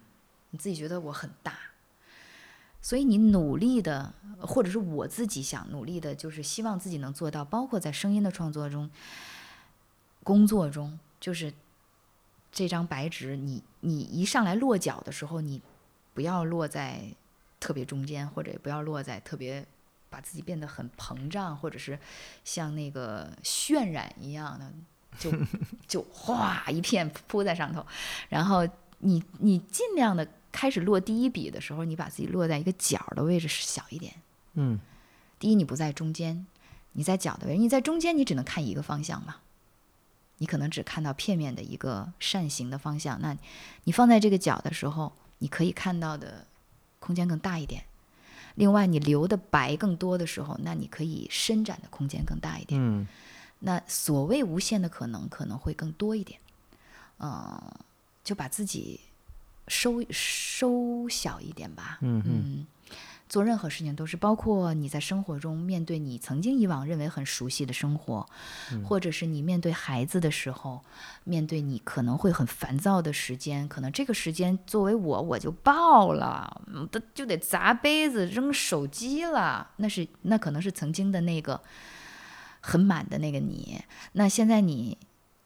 [0.51, 1.55] 你自己觉得我很大，
[2.82, 8.91] 所以你努力的，或者是我自己想努力的，就是希望自己能做到，包括在声音的创作中、
[10.22, 11.55] 工作中，就是
[12.51, 15.62] 这张白纸，你你一上来落脚的时候，你
[16.12, 17.14] 不要落在
[17.61, 19.64] 特别中间，或者也不要落在特别
[20.11, 21.98] 把自己变得很膨胀，或者是
[22.44, 24.70] 像那个渲染一样的，
[25.18, 25.32] 就
[25.86, 27.86] 就哗一片铺在上头，
[28.28, 34.12] 然后你你尽量的开始落第一笔的时候，你把自己落在一个角儿的位置小一点。
[34.54, 34.78] 嗯
[35.38, 36.46] 第一，你不在中间，
[36.92, 37.58] 你在角的位置。
[37.61, 39.36] 你在中间，你只能看一个方向嘛，
[40.38, 43.18] 你可能只看到片面的一个扇形的方向。
[43.22, 43.34] 那
[43.84, 46.46] 你放在这个角的时候，你可以看到的
[46.98, 47.84] 空间更大一点。
[48.55, 52.80] 另外，你留的白更多的时候，那你可以伸展的空间更大一点。
[52.80, 53.07] 嗯
[53.62, 56.40] 那所谓无限的可能，可能会更多一点。
[57.18, 57.61] 嗯、
[58.24, 58.98] 就把自己
[59.68, 61.98] 收收小一点吧。
[62.01, 62.66] 嗯嗯嗯，
[63.30, 68.26] 做任何事情都是，包括你在生活中面对你曾经以往认为很熟悉的生活，
[68.72, 70.84] 嗯或者是你面对孩子的时候，
[71.22, 76.60] 面对你可能会很烦躁的时间，可能这个时间作为我我就爆了，
[77.14, 79.70] 就得砸杯子、扔手机了。
[79.76, 81.60] 那是那可能是曾经的那个
[82.60, 83.80] 很满的那个你。
[84.14, 84.98] 那现在你，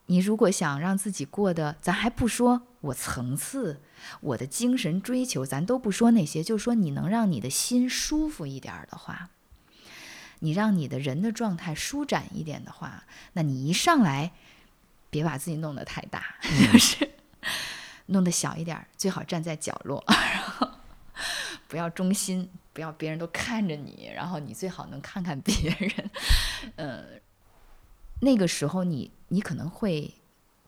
[0.06, 3.80] 你如果想让自己过得，咱还不说我层次。
[4.20, 9.30] 我的精神追求，咱都不说那些，就说你能让你的心舒服一点儿的话，
[10.40, 14.32] 你让你的人的状态舒展一点的话，那你一上来
[15.08, 17.10] 别把自己弄得太大，就是
[18.06, 20.68] 弄得小一点儿，最好站在角落，然后
[21.66, 26.10] 不要中心，不要别人都看着你，然后你最好能看看别人，
[26.76, 27.04] 呃，
[28.20, 30.12] 那个时候你你可能会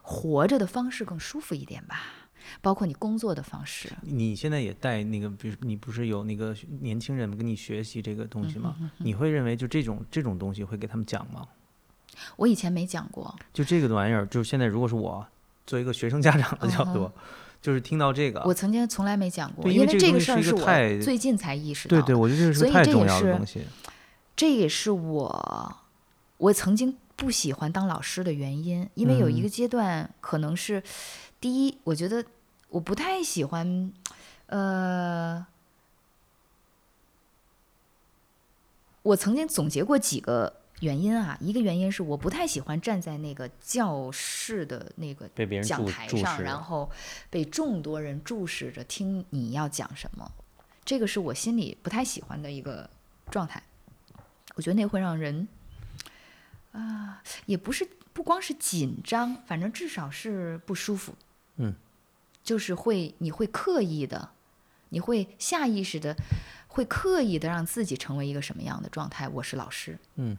[0.06, 2.00] 活着的方式更舒服一点吧。
[2.62, 8.76] 包括你工作的方式，你现在也带那个，比如你不是有那个年轻人跟你学习这个东西吗？
[8.98, 11.44] 你会认为就这种这种东西会给他们讲吗？
[12.36, 15.26] 我以前没讲过，就这个玩意儿，就是现在如果是我
[15.66, 17.10] 作为一个学生家长的角度，
[17.60, 20.64] 就是听到这个，我曾经从来没讲过，因为为这个事儿是我
[21.02, 22.02] 最近才意识到的。
[22.04, 23.60] 对对，我觉得这是所以这也个太重要的是东西。
[24.36, 25.76] 这也是我
[26.36, 29.42] 我曾经不喜欢当老师的原因，因为有一嗯。
[29.42, 30.82] 个阶段可能是，
[31.40, 32.24] 第一，我觉得
[32.68, 33.92] 我不太喜欢，
[34.46, 35.46] 呃，
[39.02, 45.26] 我曾经总结过几个原因啊，一个原因是我不太喜欢站在那个教室的那个
[45.62, 46.90] 讲台上，然后
[47.30, 50.30] 被众多人注视着听你要讲什么，
[50.84, 52.90] 这个是我心里不太喜欢的一个
[53.30, 53.62] 状态。
[54.54, 55.46] 我觉得那会让人
[56.76, 61.14] 啊、也不是不光是紧张，反正至少是不舒服。
[61.56, 61.74] 嗯，
[62.42, 64.30] 就是会你会刻意的，
[64.90, 66.14] 你会下意识的，
[66.68, 69.26] 会刻意的让自己成为一个什么样的状态？
[69.28, 70.36] 我是老师，嗯，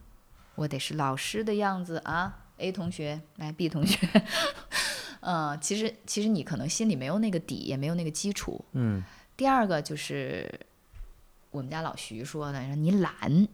[0.56, 2.44] 我得是老师的样子啊。
[2.58, 4.00] A 同学来，B 同学，
[5.20, 8.64] 嗯， 其实其实你可能心里没有那个底，也没有那个基础。
[8.72, 9.04] 嗯，
[9.36, 10.60] 第二个就是
[11.52, 13.48] 我们家老徐说的，说你懒，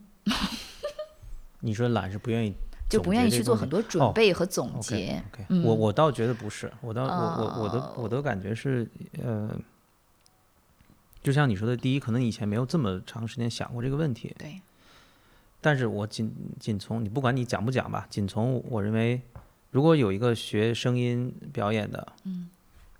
[1.60, 2.54] 你说懒是不愿意
[2.88, 5.22] 就不愿意去做很多哦准备和总结。
[5.64, 8.88] 我我倒觉得不是，我倒我我我的哦我的感觉是，
[9.22, 9.50] 呃，
[11.22, 14.60] 就像你说的，第一，可能以前没有这么长时间想过这个问题，对，
[15.60, 19.20] 但是我仅仅从你不管你讲不讲吧，仅从我认为，
[19.70, 22.48] 如果有一个学声音表演的，嗯，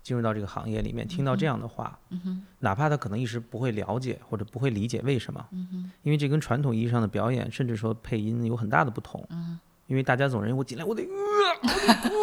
[0.01, 12.15] 进入到这个行业里面，听到这样的话，嗯哼，哪怕他可能一时不会了解或者不会理解为什么，嗯哼，因为这跟传统意义上的表演，甚至说配音有很大的不同，嗯，因为大家总认为我进来我得，呃、我得哭，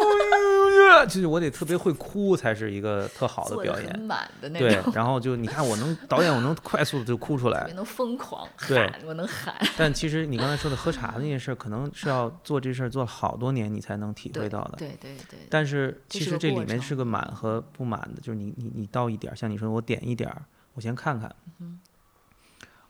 [0.91, 3.99] 呃就是我得特别会哭才是一个特好的表演。
[4.01, 7.69] 满的那对，，然后就你看，我能导演，我能快速的就哭出来。
[7.73, 9.55] 能疯狂对喊，我能喊。
[9.77, 14.75] 但其实你刚才说的喝茶那件事儿，可能是要做这事儿做好多年，你才能体会到的。
[14.77, 20.43] 对对对，但是其实这里面是个满和不满的，就是你你你倒一点儿，像你说我点一点儿，
[20.73, 21.33] 我先看看。
[21.59, 21.79] 嗯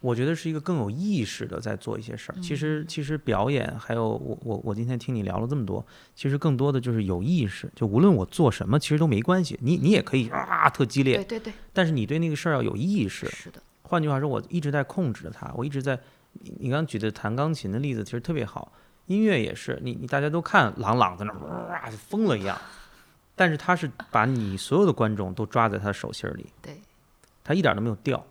[0.03, 2.35] 我觉得是一个更有意识的在做一些事儿。
[2.41, 9.57] 其嗯实其实表演还有我我我今天听你聊了这么多，其实更多的就是有意识，就无论我做什么，其实都没关系。
[9.61, 13.25] 你你也可以啊特激烈，对对对，但是你对那个事儿要有意识。
[13.27, 15.97] 是的，换句话说，我一直在控制着它，我一直在。
[16.33, 18.73] 你你刚刚举的弹钢琴的例子其实特别好，
[19.05, 22.59] 音乐也是，你你大家都看朗朗在那儿哇就疯了一样，
[23.35, 26.81] 但是他是把你所有的观众都抓在他的手心儿里，对，
[27.43, 28.25] 他一点都没有掉。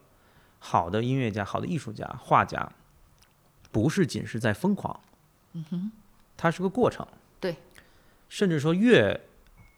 [0.64, 2.70] 好的音乐家、好的艺术家、画家，
[3.72, 5.00] 不是仅是在疯狂，
[5.54, 5.90] 嗯哼，
[6.36, 7.04] 它是个过程。
[7.40, 7.56] 对，
[8.28, 9.20] 甚至说越，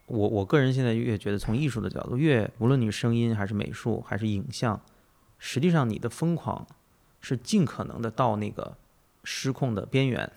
[0.05, 4.79] 我我个人现在越觉得，从艺术的角度，越无论你是声音还是美术还是影像，
[5.39, 6.67] 实际上你的疯狂
[7.23, 8.77] 是尽可能的到那个
[9.25, 10.31] 失控的边缘，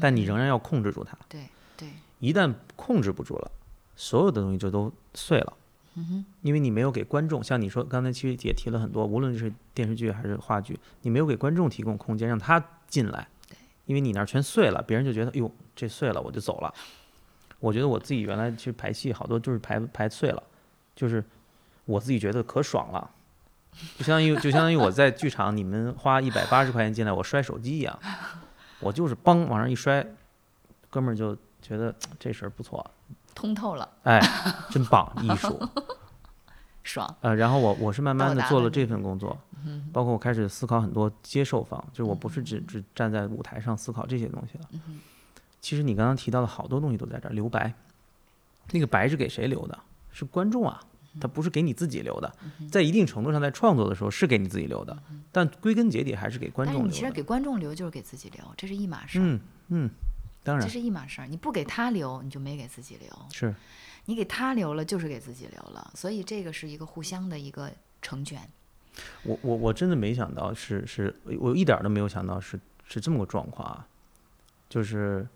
[0.00, 1.18] 但你仍然要控制住它。
[1.28, 1.88] 对对，
[2.20, 3.50] 一旦控制不住了，
[3.96, 5.52] 所有的东西就都碎了。
[5.94, 13.26] 嗯哼，因为你没有给观众，像你说刚才其实也提了很多，无论是电视剧还是话剧，你没有给观众提供空间让他进来，
[13.86, 16.72] 因为你那儿全碎了，别人就觉得哟这碎了我就走了。
[17.58, 20.42] 我觉得我自己原来去排戏好多就是排排碎了，
[20.94, 21.22] 就是
[21.84, 23.10] 我自己觉得可爽了，
[23.98, 27.98] 就相当于 就相当于我在剧场你们花一百八十块钱进来，我摔手机一样，
[28.80, 30.06] 我就是梆往上一摔，
[30.88, 32.90] 哥们儿就觉得这事儿不错，
[33.34, 34.20] 通透了，哎，
[34.70, 35.60] 真棒，艺术。
[36.82, 44.80] 爽，呃，然后我我是慢慢的做了这份工作，嗯包括我开始思考很多接受方，就是我不是嗯只只站在舞台上思考这些东西了。
[45.60, 47.74] 其实你刚刚提到的好多东西都在这儿，留白，
[48.72, 49.78] 那个白是给谁留的？
[50.10, 50.80] 是观众啊，
[51.20, 52.34] 它不是给你自己留的，
[52.72, 54.96] 在一定程度上，在创作的时候是给你自己留的，
[55.30, 56.88] 但归根结底还是给观众留的。
[56.88, 59.90] 你其实给观众留就是给自己留，这是一码事，嗯嗯，
[60.42, 61.26] 当然这是一码事儿。
[61.26, 63.54] 你不给他留，你就没给自己留；是
[64.06, 65.90] 你给他留了，就是给自己留了。
[65.94, 67.70] 所以这个是一个互相的一个
[68.00, 68.40] 成全。
[69.22, 73.86] 我我我真的没想到是是，我一点儿都没有想到是是这么个状况啊，
[74.68, 75.26] 就是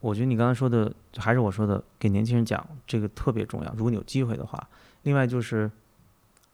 [0.00, 3.72] 我觉得你刚才说的还是我说的，给年轻人讲这个特别重要。
[3.74, 4.68] 如果你有机会的话，
[5.02, 5.70] 另外就是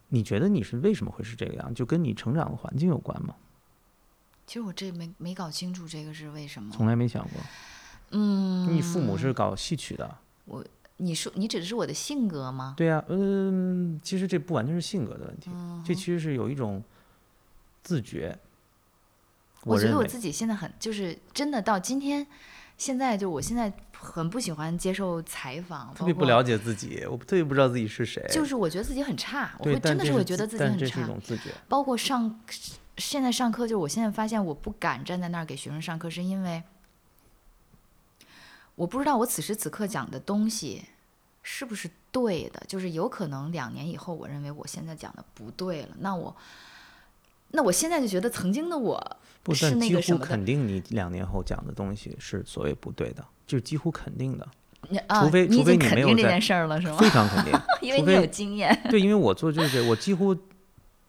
[0.08, 3.34] 你觉得你是为什么会是这个样，就跟你成长的环境有关吗？
[4.46, 6.72] 其实我这没没搞清楚这个是为什么。
[6.74, 7.32] 从来没想过。
[8.10, 10.64] 嗯，你父母是搞戏曲的，我
[10.98, 12.74] 你说你指的是我的性格吗？
[12.76, 16.82] 对呀、嗯，其实这不完全是性格的问题，嗯这其实是有一种
[17.82, 18.38] 自觉。
[19.64, 22.24] 我觉得我自己现在很就是真的到今天，
[22.76, 28.22] 现在就我现在很不喜欢接受采访，特别不了解自己，我特别不知道自己是谁。
[28.30, 31.04] 就是我觉得自己很差，我，会真的是会觉得自己很差这是一。
[31.04, 31.44] 种自觉。
[31.66, 32.38] 包括上
[32.96, 36.62] 现在上课，就是我现在发现我不敢站在那儿给学生上课，是因为
[38.74, 40.84] 我不知道我此时此刻讲的东西
[41.42, 46.34] 是不是对的，就是有可能两年以后，我认为我现在讲的不对了，那我
[47.48, 54.48] 那我现在就觉得曾经的我不，是那个什么的肯定你两年后讲的东西是所谓不对的，就是几乎肯定的，
[55.20, 56.96] 除非除非你没有这件事儿了，是吗？
[56.98, 57.52] 非常肯定。
[57.80, 58.76] 因为你有经验。
[58.90, 60.34] 对，因为我做这些，我几乎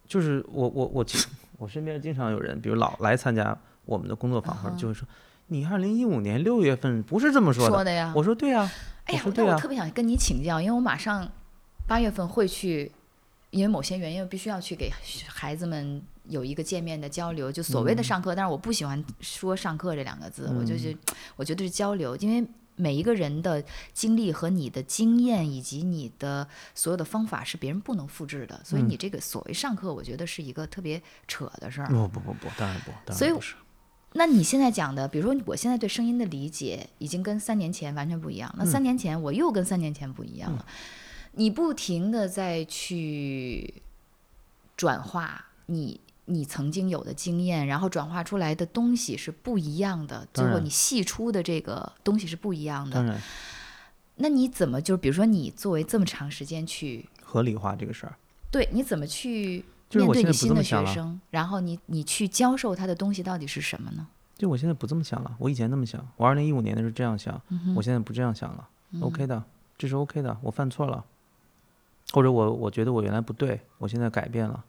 [0.08, 1.18] 就是我我我其
[1.58, 5.08] 我身边经常有人，比如老来参加我们的工作坊，或者就会说，
[5.48, 7.70] 你二零一五年六月份不是这么说的。
[7.70, 8.72] 说的呀，我说对啊，
[9.06, 11.30] 哎呀我说，对啊那我特别想跟你请教，因为我马上
[11.88, 12.92] 八月份会去，
[13.52, 14.92] 因为某些原因必须要去给
[15.28, 20.96] 孩子们有一个见面的交流，就所谓的上课，但是我不喜欢说上课这两个字，我就是
[21.36, 22.48] 我觉得是交流，因为。
[22.76, 23.64] 每一个人的
[23.94, 31.88] 经历和你的经验以及你的所有的方法是别人不能复制的，所以嗯你这个所谓上课，我觉得是一个特别扯的事儿。
[31.88, 33.56] 不不不不，当然不，当所以然不是。
[34.14, 38.54] 那你现在讲的，比如说我现在对声音的理解，已经跟三年前完全不一样。
[38.58, 40.66] 那三年前我又跟三年前不一样了。
[41.34, 43.82] 你不停的在去
[44.78, 53.20] 转化你你曾经有的经验，然后转化出来的东西是不一样的，最后你细出的这个东西是不一样的。
[54.16, 58.16] 那你怎么就比如说你作为这么长时间去合理化这个事儿，
[58.50, 60.64] 对，你怎么去面对你新的。
[60.64, 64.08] 学生，然后你你去教授他的东西到底是什么呢？
[64.38, 68.68] 就我现在不这么想了，我以前那么想，我二零一五年的时候这样想，嗯我现在不这样想了、
[69.02, 69.44] o k 的，
[69.78, 71.04] 这是 OK 的，我犯错了，
[72.14, 74.64] 或者我我觉得我原来不对，我现在改变了。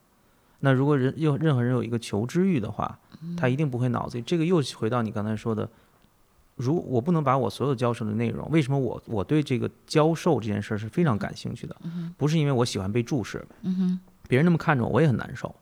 [0.61, 2.99] 那如果人有任何人有一个求知欲的话，
[3.37, 4.23] 他一定不会脑子里。
[4.23, 5.69] 这个又回到你刚才说的，
[6.57, 11.77] 如我不能把我所有教授的内容，为什么我我对这个教授这件事儿是非常感兴趣的，
[12.17, 13.47] 不是因为我喜欢被注视，
[14.29, 15.55] 别人那么看着我，我也很难受。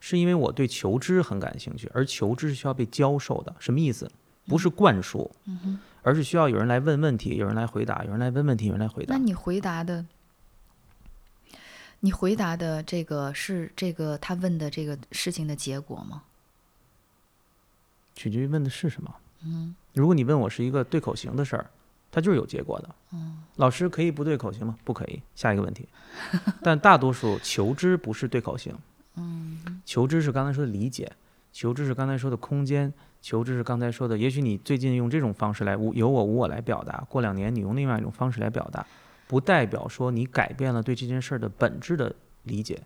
[0.00, 3.56] 是因为我对求知很感兴趣，而求知是需要被教授的。
[3.58, 4.10] 什么意思？
[4.46, 9.16] 不是灌输，嗯而是需要有人来问问题，有人来回答，有人来问问题，有人来回答。
[9.16, 10.04] 那你回答的，
[12.04, 16.22] 你回答的这个是这个他问的这个事情的结果吗？
[18.14, 19.14] 取决于问的是什么。
[19.42, 21.70] 嗯，如果你问我是一个对口型的事儿，
[22.12, 22.94] 它就是有结果的。
[23.12, 24.76] 嗯，老师可以不对口型吗？
[24.84, 25.22] 不可以。
[25.34, 25.88] 下一个问题。
[26.62, 28.76] 但大多数求知不是对口型，
[29.14, 31.10] 嗯，求知是刚才说的理解，
[31.54, 32.92] 求知是刚才说的空间，
[33.22, 38.86] 求知是刚才说的，也许你最近用这种方式来无有我无我来表达，过两年你用另外一种方式来表达，
[39.26, 42.14] 不代表说你改变了对这件事儿的本质的
[42.44, 42.80] 理解。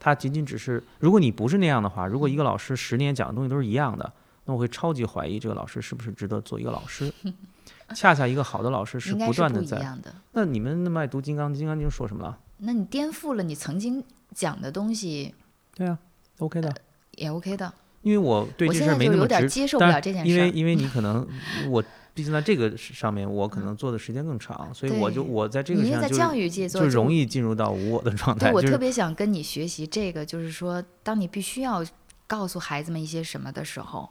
[0.00, 4.12] 它仅仅只是，如果你不是那样的话，如果一个老师十年讲的东西都是一样的，
[4.44, 7.12] 那我会超级怀疑这个老师是不是值得做一个老师。
[7.94, 9.78] 恰恰一个好的老师是不不断的在。
[9.78, 10.14] 的。
[10.32, 12.38] 那你们那么爱读《金刚经》，《金刚经》说什么了？
[12.58, 15.34] 那你颠覆了你曾经讲的东西，
[15.74, 15.98] 对啊
[16.38, 16.72] ，OK 的，
[17.12, 17.72] 也 OK 的。
[18.02, 20.30] 因为我对这事儿没那么执接受不了这件事。
[20.30, 21.26] 因为因为你可能
[21.68, 21.82] 我
[22.18, 28.48] 毕竟在这个上面，我可能做的时间更长，所以我就我在这个上就教育界做就容易进入到无我的状态。
[28.48, 31.86] 对我就是特别想跟你学习这个，就是说，当你必须要
[32.26, 34.10] 告诉孩子们一些什么的时候，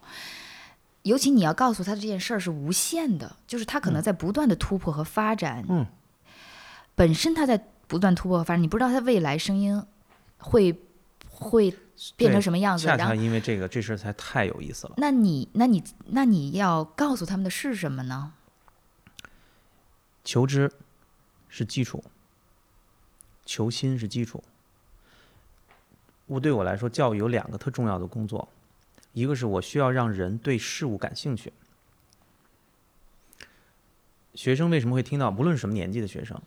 [1.02, 5.66] 尤其你要告诉他这件事儿是无限的，就是他可能在不断的突破和发展。
[5.68, 5.86] 嗯，
[6.96, 9.84] 本身他在不断突破和发展，你不知道他未来声音
[10.38, 10.72] 会
[11.40, 11.74] 会
[12.16, 14.94] 变成什么样子，恰恰因为这个这事儿才太有意思了。
[14.98, 18.34] 那你那你那你要告诉他们的是什么呢？
[20.24, 20.72] 求知
[21.48, 22.04] 是基础，
[23.46, 24.44] 求新是基础。
[26.26, 28.50] 我对我来说，教育有两个特重要的工作，
[29.14, 31.54] 一个是我需要让人对事物感兴趣。
[34.34, 35.30] 学生为什么会听到？
[35.30, 36.40] 无论什么年纪的学生，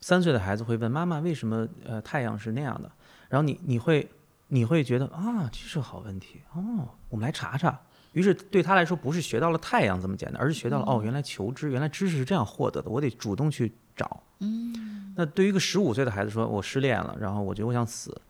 [0.00, 2.90] 三岁的孩子会问妈妈为什么呃太阳是那样的，
[3.28, 4.08] 然后你你会
[4.48, 7.80] 你会觉得啊这是个好问题哦，我们来查查。
[8.12, 14.22] 于是对他来说不是学到了太阳这么简单，而是学到了哦原来求知原来知识是这样获得的，我得主动去找。
[14.40, 18.20] 嗯，那对于一个十五岁的孩子说，我失恋了，然后我觉得我想死，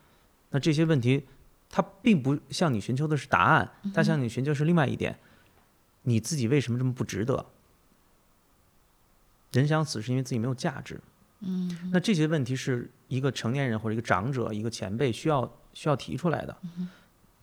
[0.50, 1.26] 那这些问题
[1.70, 5.18] 他并不向你寻求的是答案，他向你寻求是另外一点，
[6.02, 7.46] 你自己为什么这么不值得？
[9.52, 11.00] 人想死是因为自己没有价值。
[11.40, 16.56] 嗯，那这些问题是一个成年人或者一个长者、一个前辈需要需要提出来的，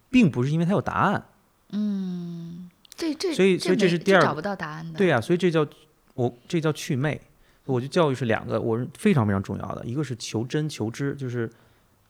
[0.09, 1.25] 并不是因为他有答案。
[1.71, 4.97] 嗯，这这所以所以这是第二个找不到答案的。
[4.97, 5.65] 对呀、所以这叫
[6.13, 7.19] 我这叫祛魅。
[7.65, 11.49] 我觉得教育是两个，我是非常非常重要的，一个是求真求知，就是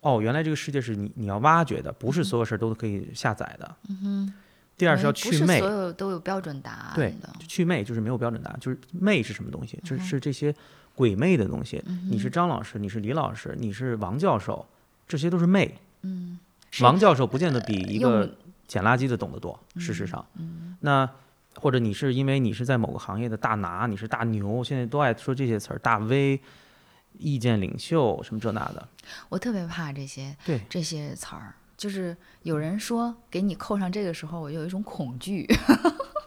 [0.01, 3.75] 哦，原来这个世界是你你要挖掘的，不是所有事儿都可以下载的。
[3.87, 4.33] 嗯哼，
[4.75, 7.33] 第二是要因为不是祛魅所，有都有标准答案对的。
[7.47, 9.79] 祛魅就是没有标准答案，就是魅是什么东西？
[9.81, 10.53] 就是是这些
[10.95, 11.83] 鬼魅的东西。
[12.09, 14.65] 你是张老师，你是李老师，你是王教授，
[15.07, 15.77] 这些都是魅。
[16.01, 16.39] 嗯，
[16.81, 18.35] 王教授不见得比一个
[18.67, 20.25] 捡垃圾的懂得多，事实上，
[20.79, 21.09] 那
[21.55, 26.39] 或者你是因为你是在某个行业的大拿，你是大牛，现在都爱说这些词儿，大 V、
[27.17, 28.87] 意见领袖什么这那的，
[29.29, 35.47] 我特别怕这些对，这些词儿，就是有人说给你扣上这个时候，我有一种恐惧。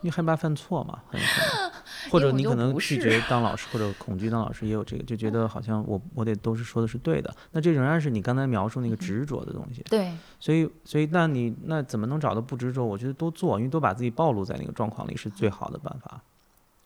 [0.03, 12.85] 你害怕犯错嘛，很有可能，或者你可能拒绝当老师，或者恐惧当老师也有这个，就觉得好像我我得都是说的是对的，那这仍然是你刚才描述那个执着的东西，对，所以所以那你那怎么能找到不执着？
[12.85, 16.21] 我觉得多做，因为多把自己暴露在那个状况里是最好的办法，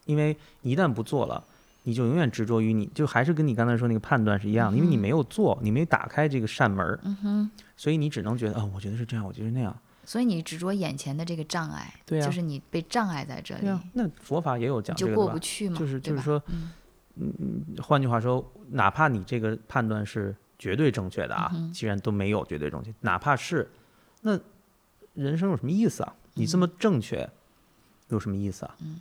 [0.06, 1.42] 因为一旦不做了。
[1.84, 15.38] 你就永远执着于你，就还是跟你刚才说那个判断是一样的，因为你没有做，你没打开这个扇门儿，嗯哼，所以你只能觉得，哦，我觉得是这样，我觉得是那样，所以你执着眼前的这个障碍，就是你被障碍在这里，啊，那佛法也有讲这个的吧就过不？
[15.38, 16.42] 去嘛，就是就是说，
[17.14, 23.70] 嗯换句话说，哪怕你这个判断是绝对正确的啊，嗯既然都没有绝对正确，哪怕是，
[24.22, 24.38] 那
[25.14, 26.14] 人生有什么意思啊？
[26.34, 27.28] 你这么正确，
[28.09, 28.76] 有什么意思啊？
[28.80, 29.00] 嗯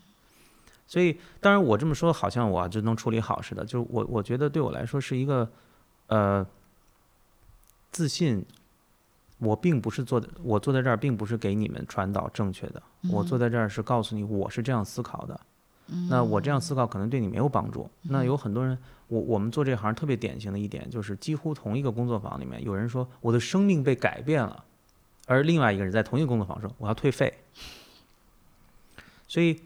[0.87, 3.63] 所以，当然我这么说，好像我就能处理好似的。
[3.63, 5.49] 就是我，我觉得对我来说是一个，
[6.07, 6.45] 呃，
[7.91, 8.45] 自信。
[9.41, 12.81] 我并不是坐的，我坐在这儿并不是给你们传导正确的，
[13.11, 15.39] 我坐在这儿是告诉你我是这样思考的。
[16.07, 17.89] 那我这样思考可能对你没有帮助。
[18.03, 18.77] 那有很多人，
[19.07, 24.63] 我我们做这行特别典型的一点就是，几乎同一个工作坊里面，有人说我的生命被改变了，
[25.25, 27.33] 而另外一个人在同一个工作坊说我要退费。
[29.27, 29.59] 所以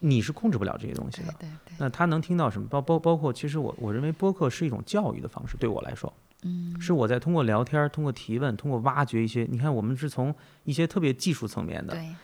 [0.00, 1.32] 你是控制不了这些东西的。
[1.38, 2.66] 对对对，那他能听到什么？
[2.68, 6.12] 包包包括，其实我我认为播客是一种教育的方式，对我来说，
[6.44, 10.34] 嗯，是我在通过聊天、通过提问、通过挖掘一些，你看我们是从
[10.64, 12.14] 一些特别技术层面的，对，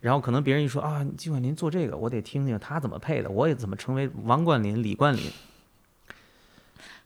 [0.00, 5.22] 然后可能别人一说啊，季冠霖做这个，我得听听他怎么配的，我也怎么成为王冠林、李冠林，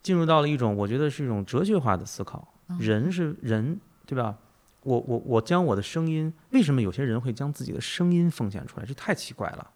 [0.03, 2.53] 进入到了一种我觉得是一种哲学化的思考。
[2.79, 4.37] 人是人，对吧？
[4.83, 8.87] 我我我将我的声音，为什么有些人会将自己的声音奉献出来？
[8.87, 9.71] 这太奇怪了。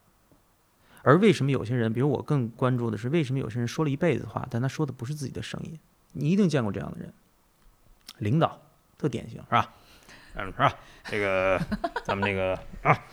[1.03, 5.79] 而为什么有些人，比如我更关注的是，为什么有些人说了一辈子话，但他说的不是自己的声音？
[6.13, 7.13] 你一定见过这样的人，
[8.19, 8.61] 领导
[8.97, 9.75] 特典型是吧？
[10.35, 10.75] 嗯，是吧？
[11.05, 11.61] 这个
[12.05, 13.07] 咱们这个啊，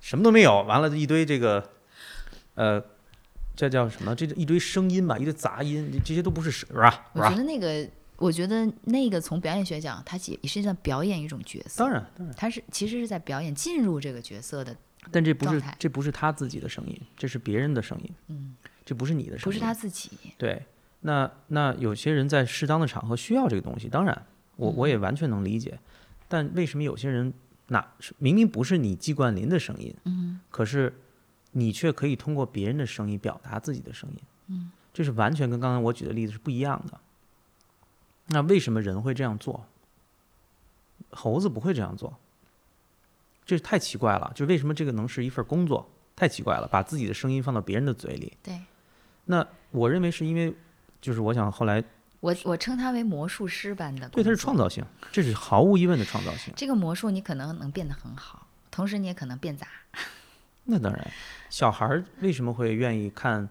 [0.00, 1.70] 什么都没有，完了一堆这个，
[2.54, 2.82] 呃，
[3.54, 4.14] 这叫什么？
[4.14, 6.90] 这一堆声音吧，一堆杂音，这这些都不是是吧？
[7.14, 7.34] 是我觉？
[7.34, 14.74] 得那个，我觉得那个从表演学讲，它也也是在表演一种角色，当然，当然，他是其实是在表演进入这个角色的，
[15.10, 20.64] 但这不是这不是他自己的声音，这是别人的声音，嗯，这不是你的声音，不是他自己，对，
[21.06, 24.26] 那那有些人在适当的场合需要这个东西，当然，
[24.56, 25.78] 我我嗯也完全能理解。
[26.26, 27.32] 但为什么有些人
[27.68, 30.92] 哪明明不是你季冠霖的声音，嗯可是
[31.52, 34.18] 你却可以通过别人的声音表达自己的声音？
[34.48, 37.00] 嗯，这是完全跟刚才我举的例子是不一样的。
[38.26, 39.64] 那为什么人会这样做？
[41.10, 42.18] 猴子不会这样做，
[43.44, 44.32] 这太奇怪了。
[44.34, 45.88] 就为什么这个能是一份工作？
[46.16, 48.36] 太奇怪了，把自己的声音放到别人的嘴里。
[48.42, 48.58] 对
[49.26, 50.54] 那我认为是因为，
[51.06, 51.80] 就是我想后来
[52.18, 54.56] 我我称他为魔术师般的，对他是创。
[54.56, 56.52] 造性，这是毫无疑问的创造性。
[56.56, 59.68] 这个魔术你可能能变得很好，同时你也可能变砸。
[60.64, 61.10] 那当然，
[61.48, 63.48] 小孩儿为什么会愿意看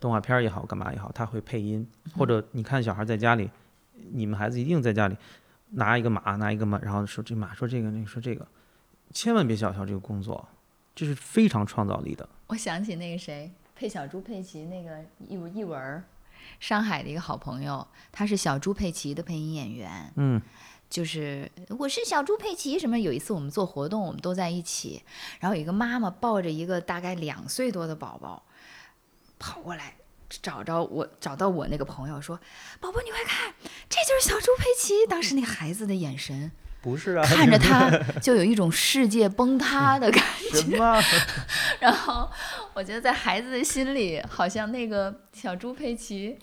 [0.00, 1.86] 动画片儿也好，干嘛也好，他会配音，
[2.16, 3.48] 或者你看小孩在家里，
[4.10, 5.16] 你们孩子一定在家里
[5.70, 8.44] 拿一个马，拿一个马，然后说这马说这个，那个说这个，
[9.12, 10.48] 千万别小瞧这个工作，
[10.94, 12.28] 这是非常创造力的。
[12.48, 16.02] 我想起那个谁，配小猪佩奇那个一文一文儿，
[16.60, 20.12] 上海的一个好朋友，他是小猪佩奇的配音演员。
[20.16, 20.40] 嗯，
[20.88, 22.98] 就是我是小猪佩奇什么？
[22.98, 25.02] 有一次我们做活动，我们都在一起，
[25.40, 28.42] 然后有一个妈妈抱着一个大概两岁多的宝宝
[29.38, 29.96] 跑过来，
[30.28, 32.38] 找着我找到我那个朋友说
[32.80, 33.54] ：“宝宝，你快看，
[33.88, 36.50] 这就是小猪佩奇。”当时那孩子的眼神
[36.82, 40.22] 不是啊，看着他就有一种世界崩塌的感
[40.52, 40.76] 觉。
[41.80, 42.30] 然后
[42.74, 46.38] 我觉得在孩子的心里，好像那个小猪佩奇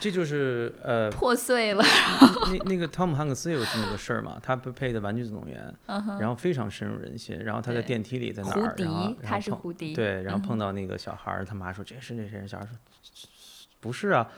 [0.00, 1.84] 这就是呃，破碎了。
[2.52, 4.38] 那那个汤姆汉克斯有这么个事儿嘛？
[4.40, 5.74] 他配配的《玩具总动员》，
[6.20, 7.36] 然后非常深入人心。
[7.36, 8.70] 然后他在电梯里在哪儿？
[8.70, 9.94] 胡迪，他是胡迪。
[9.94, 12.46] 对，然后嗯碰到那个小孩儿，他妈说这是那谁？
[12.46, 12.72] 小孩说
[13.80, 14.28] 不是啊，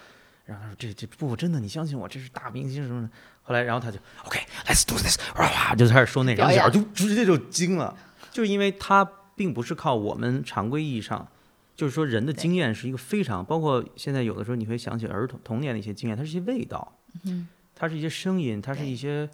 [0.46, 3.10] 然后他说这这不真的，你相信我，这是大明星什么的。
[3.42, 7.96] 后来然后他就 OK，let's、do this，哇哇就开始说那，然后小孩就直接就惊了，
[8.30, 11.28] 就是因为他并不是靠我们常规意义上。
[11.76, 19.26] 就是说，人的经验是一个非常，包括现在有的时候你会想起儿童童年的一些经验，它是一些味道，嗯，它是一些声音，它是一些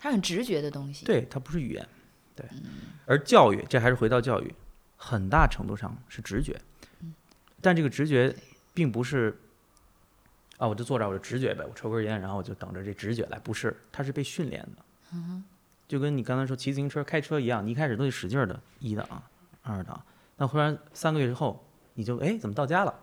[0.00, 1.06] 它很直觉的东西。
[1.06, 1.88] 对，它不是语言，
[2.34, 2.44] 对。
[2.50, 2.70] 嗯
[3.06, 4.52] 而教育，这还是回到教育，
[4.96, 6.60] 很大程度上是直觉，
[7.60, 8.34] 但这个直觉
[8.74, 9.38] 并不是
[10.62, 15.12] 啊，我就坐这儿，我就直觉呗，我抽根烟，然后我就等着这直觉来，不是，它是被训练的，
[15.88, 19.04] 就跟你刚才说骑自行车、开车一样，你一开始都得使劲儿的一档、
[19.62, 20.00] 二档，
[20.36, 22.94] 那忽然三个月之后，你就哎怎么到家了？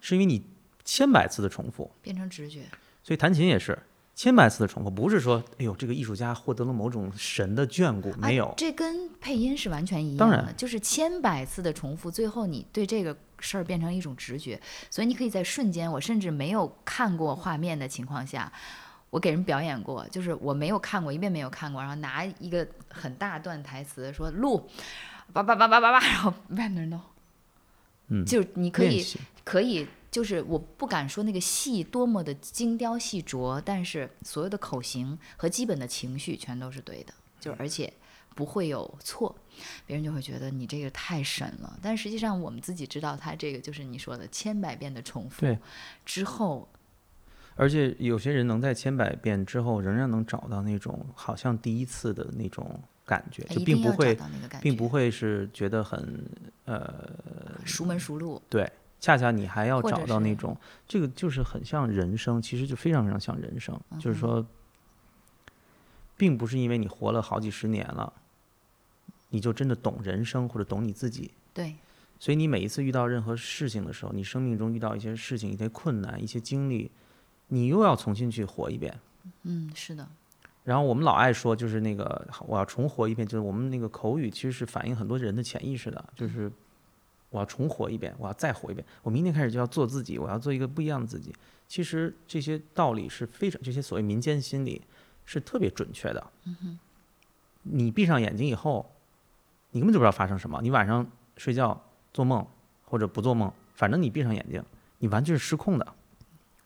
[0.00, 0.44] 是因为你
[0.84, 2.64] 千百次的重复，变成直觉。
[3.04, 3.78] 所以弹琴也是
[4.16, 14.60] 千百次的重复，不是说哎呦这个艺术家获得了某种神的眷顾，没有啊，，这跟配音是完全一样当的，然就是千百次的重复，最后你对这个事儿变成一种直觉，
[14.90, 18.50] 所以你可以在瞬间，我甚至没有看过画面的情况下。
[19.10, 24.68] 我给人表演过，就是我没有看过，一遍没有看过，然后拿一个很大段台词说录，
[25.32, 27.00] 叭叭叭叭叭叭，然后外面都，
[28.08, 29.06] 嗯，就你可以
[29.44, 29.86] 可以，
[30.16, 37.92] 就是我不敢说那个戏多么的精雕细琢，但是所有的口型和基本的情绪全都是对的，就是而且
[38.34, 39.36] 不会有错，
[39.84, 41.78] 别人就会觉得你这个太神了。
[41.82, 45.46] 但实际上我们自己知道，他这个就是你说的千百遍的重复
[46.06, 46.66] 之后，
[47.54, 54.18] 而且有些人能在千百遍之后，仍然能找到那种好像第一次的那种感觉，就并不会，
[54.62, 56.26] 并不会是觉得很
[56.64, 57.06] 呃，
[57.66, 58.40] 熟门熟路。
[58.48, 58.66] 对，
[58.98, 60.56] 恰恰你还要找到那种，
[60.88, 64.44] 这个就是很像人生，其实就非常非常像人生，就是说，
[66.16, 68.12] 并不是因为你活了好几十年了，
[69.30, 71.76] 你就真的懂人生或者懂你自己，对，
[72.18, 76.90] 所以你每一次遇到任何事情的时候，你生命中遇到一些事情、一些困难、一些经历，
[77.48, 78.98] 你又要重新去活一遍。
[79.42, 80.08] 嗯，是的，
[80.64, 86.50] 然后我们老爱说，就是那个我要重活一遍，就是我们那个口语其实是反映很多人的潜意识的，就是
[87.30, 91.34] 我要重活一遍，我要再活一遍，我明天开始就要做自己，我要做一个不一样的自己。
[91.66, 94.80] 其实这些道理是非常，这些所谓民间心理
[95.24, 96.24] 是特别准确的。
[97.62, 98.88] 你闭上眼睛以后，
[99.72, 100.60] 你根本就不知道发生什么。
[100.62, 101.04] 你晚上
[101.36, 101.78] 睡觉
[102.14, 102.46] 做梦
[102.84, 104.62] 或者不做梦，反正你闭上眼睛，
[104.98, 105.94] 你完全是失控的。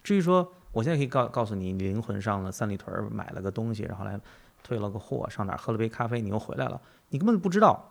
[0.03, 4.21] 至于说，我现在可以告告诉你，你灵魂上了三里屯儿买了个东西，然后来
[4.63, 7.91] 退了个货，上哪儿喝了杯咖啡，你又回来了，你根本不知道。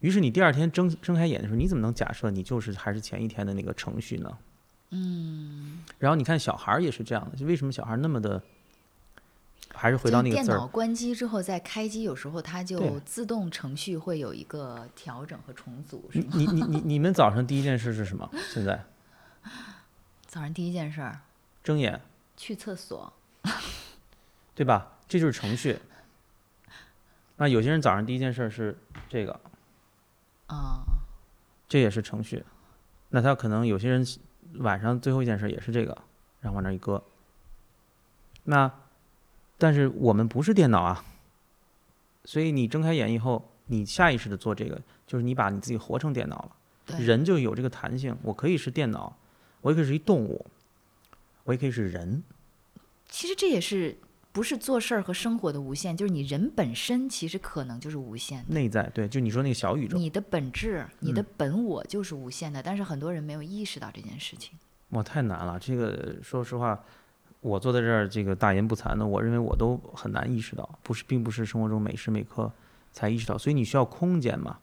[0.00, 4.38] 于是你第二天睁睁开眼的时候，你怎么能假设你就是还是前一天的那个程序呢？
[4.90, 5.82] 嗯。
[5.98, 8.42] 然后你看小孩儿也是这样的，就为什么小孩儿那么的，
[9.74, 16.32] 还是回到那个字儿电脑，关机之后再开机，有时候它就自动程序会有一个调整和重组，是吗？
[16.34, 18.28] 你你你你你们早上第一件事是什么？
[18.52, 18.84] 现在
[20.26, 21.20] 早上第一件事儿
[21.62, 22.00] 睁眼，
[22.36, 23.12] 去厕所，
[24.54, 24.92] 对吧？
[25.08, 25.78] 这就是程序。
[27.36, 28.76] 那有些人早上第一件事是
[29.08, 29.40] 这个，
[30.52, 30.84] 啊、
[31.68, 32.44] 这也是程序。
[33.10, 34.06] 那他可能有些人
[34.58, 35.96] 晚上最后一件事也是这个，
[36.40, 37.02] 然后往那儿一搁。
[38.44, 38.70] 那
[39.58, 41.04] 但是我们不是电脑啊，
[42.24, 46.98] 所以你睁开眼以后，你下意识的做这个，就是你把你自己活成电脑了。
[46.98, 49.16] 人就有这个弹性，我可以是电脑，
[49.60, 50.44] 我也可以是一动物，
[51.44, 52.22] 我也可以是人。
[53.08, 53.96] 其实这也是
[54.32, 58.54] 不是做事儿和生活的无限，就是你人本身其实可能就是无限的。
[58.54, 64.58] 内在对，就你说那个小宇宙，你的本质，你的嗯本我就是无限的，但是很多人没有意识到这件事情。
[64.90, 65.58] 哇，太难了。
[65.58, 66.82] 这个说实话，
[67.40, 72.50] 我坐在这儿，这个大言不惭的，我认为我都很难意识到，不是，并不是生活中每时每刻
[72.90, 74.58] 才意识到，所以你需要空间嘛。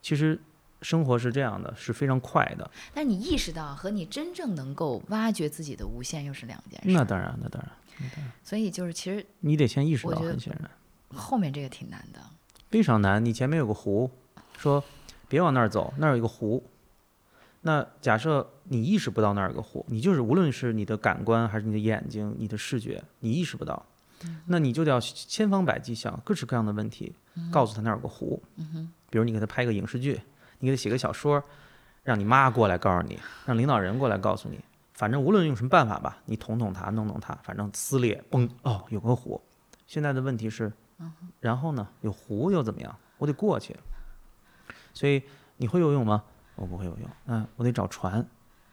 [0.00, 0.40] 其实
[0.82, 2.70] 生活是这样的，是非常快的。
[2.94, 6.90] 但你意识到和你真正能够挖掘自己的无限又是两件事。
[6.90, 8.10] 那当然，那当然，
[8.42, 10.70] 所以就是其实你得先意识到，很显然
[11.20, 12.20] 后面这个挺难的。
[12.70, 13.24] 非常难。
[13.24, 14.10] 你前面有个湖，
[14.58, 14.84] 说
[15.28, 16.62] 别往那儿走，那儿有一个湖。
[17.62, 23.84] 那假设你意识不到那儿有个湖，你就是无论是你的感官还是你的眼睛、你的视觉，你意识不到，
[24.46, 27.12] 那你就得要千方百计想各式各样的问题，
[27.50, 28.40] 告诉他那儿有个湖。
[29.10, 30.20] 比如你给他拍个影视剧，
[30.58, 31.42] 你给他写个小说，
[32.02, 34.60] 让你妈过来告诉你，让领导人过来告诉你，
[34.94, 39.40] 反正无论用什么办法吧，你捅捅他，弄弄他，反正撕裂，嘣，哦，有个湖。
[39.86, 40.72] 现在的问题是，
[41.40, 42.94] 然后呢，有湖又怎么样？
[43.18, 43.76] 我得过去。
[44.92, 45.22] 所以
[45.56, 46.22] 你会游泳吗？
[46.56, 48.26] 我不会游泳，嗯我得找船。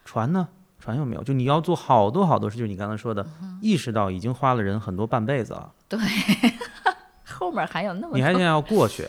[0.03, 0.47] 船呢？
[0.79, 1.23] 船有没有？
[1.23, 3.25] 就你要做好多好多事，就是你刚才说的，
[3.61, 5.73] 意识到已经花了人很多半辈子了。
[5.87, 5.99] 对，
[7.25, 9.07] 后面还有那么多你还想要过去，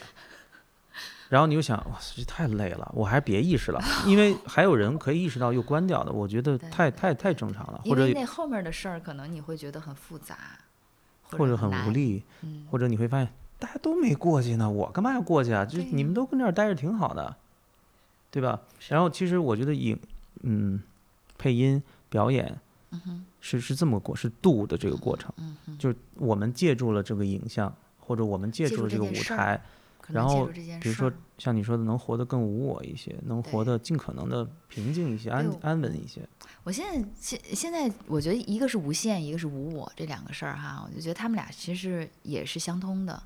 [1.28, 10.36] 然后你又想，哇塞，这太累了，我还是别意识了，因为 还有人可以意识到又关掉的，我觉得太太太正常了，或者因为那后面的事儿，可能你会觉得很复杂，
[11.30, 11.90] 或者很无。
[11.90, 13.28] 力，嗯，或者你会发现
[13.58, 15.64] 大家都没过去呢，我干嘛要过去啊？
[15.64, 17.36] 就对你们都跟这儿待着挺好的，
[18.30, 18.60] 对吧？
[18.88, 19.98] 然后其实我觉得影，
[20.42, 20.80] 嗯，
[21.38, 22.58] 配音表演
[23.40, 25.32] 是是这么过，是度的这个过程，
[25.78, 29.60] 就是我们借助了这个影像，或者我们借借助助了这个舞台，
[30.06, 36.20] 可能接受这件比如说像你说的，能活得更无我一些，能活得尽可能的平静一些、安安稳一些。
[36.62, 43.20] 我现在现现在我觉得一个是无限，一个是无我，这两个事儿哈，我就觉得他们俩其实也是相通的，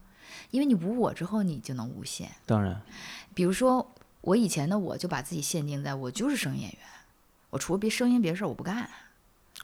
[0.51, 2.31] 因为你无我之后，你就能无限。
[2.47, 2.81] 当然，
[3.35, 6.81] 比如说我以前的我就把自己限定在我就是声音演员，
[7.51, 8.89] 我除了别声音别事儿我不干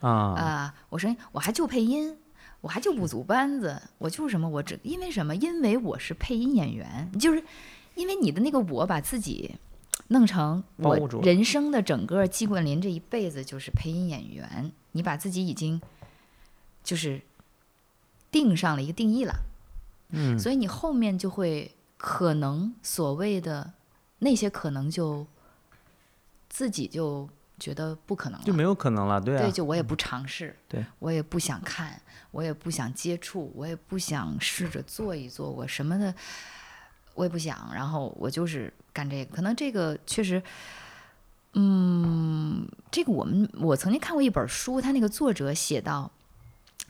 [0.00, 2.16] 啊，啊、我声音我还就配音。
[2.66, 5.36] 我还就不组班子，我就是什么，我只因为什么？
[5.36, 7.40] 因为我是配音演员，就是
[7.94, 9.54] 因为你的那个我把自己
[10.08, 15.80] 弄成我人生的整个季冠霖这一辈子就是配音演员，你把自己已经
[16.82, 17.22] 就是
[18.32, 19.36] 定上了一个定义了，
[20.10, 23.74] 嗯，所以你后面就会可能所谓的
[24.18, 25.24] 那些可能就
[26.48, 27.28] 自己就
[27.58, 32.00] 觉得不可能了，就没有可能了，对啊，对，就我也不尝试，对我也不想看，
[32.30, 36.14] 我也不想接触，我也不想试着做一做，我什么的
[37.14, 39.34] 我也不想，然后我就是干这个。
[39.34, 40.42] 可能这个确实，
[41.54, 46.10] 嗯，这个我们我曾经看过一本书，他那个作者写到，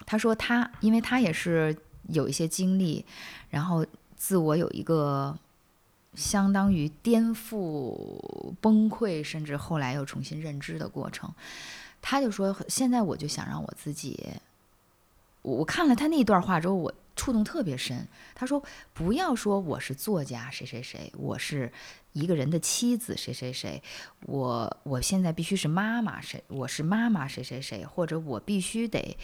[0.05, 1.77] 他说他因为他也是
[2.09, 3.07] 有一些经历，
[3.51, 3.87] 然后
[4.17, 5.39] 自我有一个。
[6.17, 7.95] 相当于颠覆、
[8.61, 11.31] 崩溃，甚至后来又重新认知的过程。
[12.03, 14.29] 他就说：“现在我就想让我自己，
[15.43, 18.07] 我看了他那段话之后，我触动特别深。
[18.35, 18.63] 他说：
[18.95, 21.73] 不要说我是作家谁谁谁，我是
[22.13, 23.83] 一个人的妻子谁谁谁，
[24.27, 29.17] 我我现在必须是妈妈谁，我是妈妈谁谁谁，或者我必须得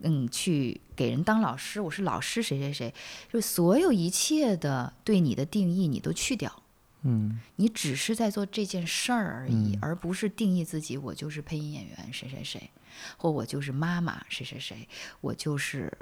[0.00, 2.92] 嗯去给人当老师，我是老师谁谁谁，
[3.32, 6.60] 就所有一切的对你的定义你都去掉。”
[7.06, 12.70] 嗯，你只是在做这件事儿而已，嗯而不是定义自己我就是配音演员谁谁谁，
[13.18, 14.88] 或我就是妈妈谁谁谁，
[15.20, 15.92] 我就是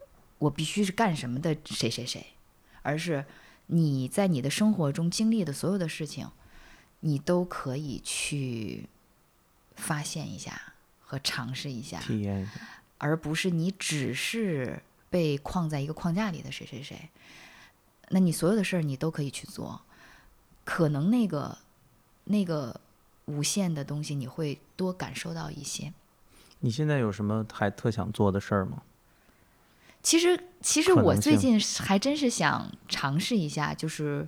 [0.43, 2.27] 我必须是干什么的谁谁谁，
[2.83, 3.25] 而是
[3.67, 6.29] 你在你的生活中经历的所有的事情，
[7.01, 8.89] 你都可以去
[9.77, 10.61] 发现一下
[11.01, 12.53] 和尝试一下，体验一下，
[12.99, 17.09] 而不是你只是被框在一个框架里的谁谁谁。
[18.09, 19.81] 那你所有的事儿你都可以去做，
[20.65, 21.57] 可能那个
[22.25, 22.81] 那个
[23.27, 25.93] 无限的东西你会多感受到一些。
[26.59, 28.83] 你现在有什么还特想做的事儿吗？
[30.03, 34.27] 其实，其实我最近还真是想尝试一下，就是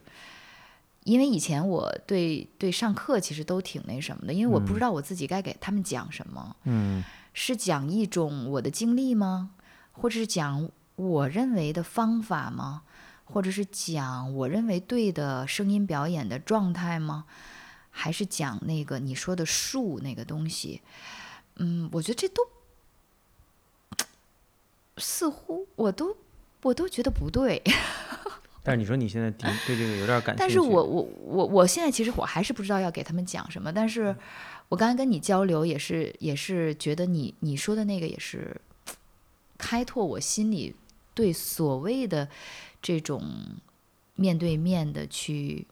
[1.02, 6.56] 因为以前我对对上课其实都挺那什么的，因为我不知嗯道我自己该给他们讲什么。
[6.64, 7.02] 嗯
[7.36, 9.51] 是讲一种我的经历吗？
[9.90, 12.82] 或者是讲我认为的方法吗？
[13.24, 17.24] 或者是讲我认为对的声音表演的状态吗？
[17.90, 20.82] 还是讲那个你说的术那个东西？
[21.56, 22.42] 嗯，我觉得这都
[24.97, 26.16] 似乎我都
[26.62, 27.62] 我都觉得不对。
[28.62, 34.16] 但是你说你现在对对这个有点感兴趣，但是我我我我现在其实我还是不知道要给他们讲什么，但是
[34.71, 38.59] 我刚才跟你交流也是也是觉得你你说的那个也是
[39.59, 40.75] 开拓我心里
[41.12, 42.27] 对所谓的
[42.81, 43.23] 这种
[44.15, 45.66] 面对面的去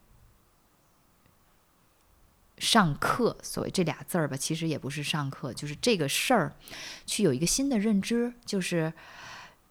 [2.62, 6.52] 上课，所谓这俩字儿吧，其实也不是上课，就是这个事儿
[7.04, 8.92] 去有一个新的认知，就是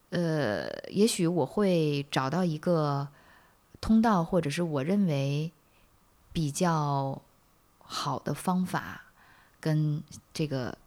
[0.09, 3.07] 呃，也许我会找到一个
[3.79, 5.49] 通道，或者是我认为
[6.33, 7.21] 比较
[7.79, 9.03] 好的方法，
[9.61, 10.03] 跟
[10.33, 10.77] 这个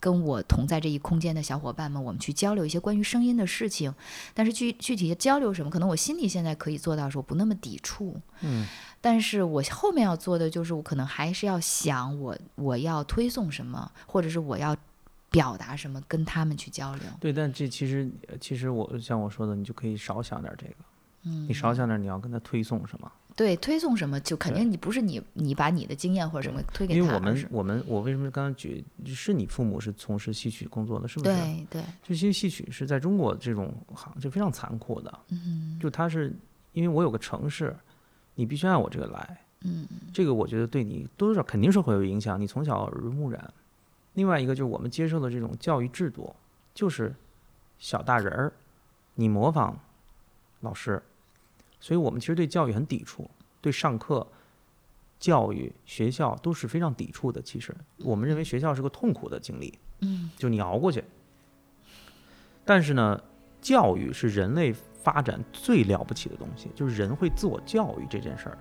[0.00, 3.94] 跟我同在这一空间的小伙伴们，我们去交流一些关于声音的事情。
[4.34, 8.18] 但是具具体的交流什么，可能我心里现在可以做到，说不那么抵触。
[8.40, 8.66] 嗯，
[9.00, 14.76] 但是我后面要做的就是，我可能还是要想我我要推送什么，或者是我要
[15.30, 17.04] 表达什么，跟他们去交流。
[17.20, 18.10] 对，但这其实
[18.40, 20.74] 其实我像我说的，你就可以少想点这个，
[21.24, 23.12] 嗯，你少想点儿你要跟他推送什么？
[23.36, 31.34] 对推送什么，就肯定你不是你你把你的经验或者什么推给他，因为我们我们我为什么刚刚举是你父母是从事戏曲工作的，是不是？
[31.34, 36.32] 对对，就其实戏曲是在中国这种行就非常残酷的，嗯就它是
[36.72, 37.74] 因为我有个城市，
[38.34, 43.52] 你必须按我这个来，嗯这个我觉得对你多少肯定是会有影响，你从小耳濡目染。
[44.14, 46.34] 另外一个就是我们接受的这种教育制度，
[46.74, 47.14] 就是
[47.78, 48.52] 小大人儿，
[49.14, 49.78] 你模仿
[50.60, 51.00] 老师，
[51.80, 53.28] 所以我们其实对教育很抵触，
[53.60, 54.26] 对上课、
[55.18, 57.40] 教育、学校都是非常抵触的。
[57.42, 61.02] 其实我们认为学校是个痛苦的经历，嗯就你熬过去。
[62.64, 63.20] 但是呢，
[63.60, 68.58] 教育是人类发展最了不起的东西，就是人会自我教育这件事儿，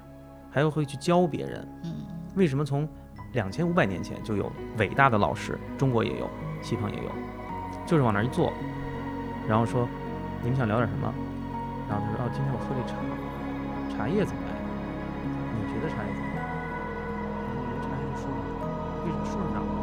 [0.50, 1.68] 还有会去教别人。
[1.84, 2.06] 嗯
[2.36, 2.88] 为什么从
[3.34, 6.30] 两千五百年前就有伟大的老师，中国也有，
[6.62, 7.12] 西方也有，
[7.86, 8.54] 就是往那儿一坐，
[9.48, 9.88] 然后说
[10.44, 11.14] 你们想聊点什么？
[11.90, 12.94] 然后他说哦，今天我喝这茶，
[13.90, 14.60] 茶叶怎么来的？
[15.58, 16.50] 你觉得茶叶怎么来的？
[17.58, 18.30] 我觉得茶叶是树，
[19.04, 19.79] 为什么树是长的？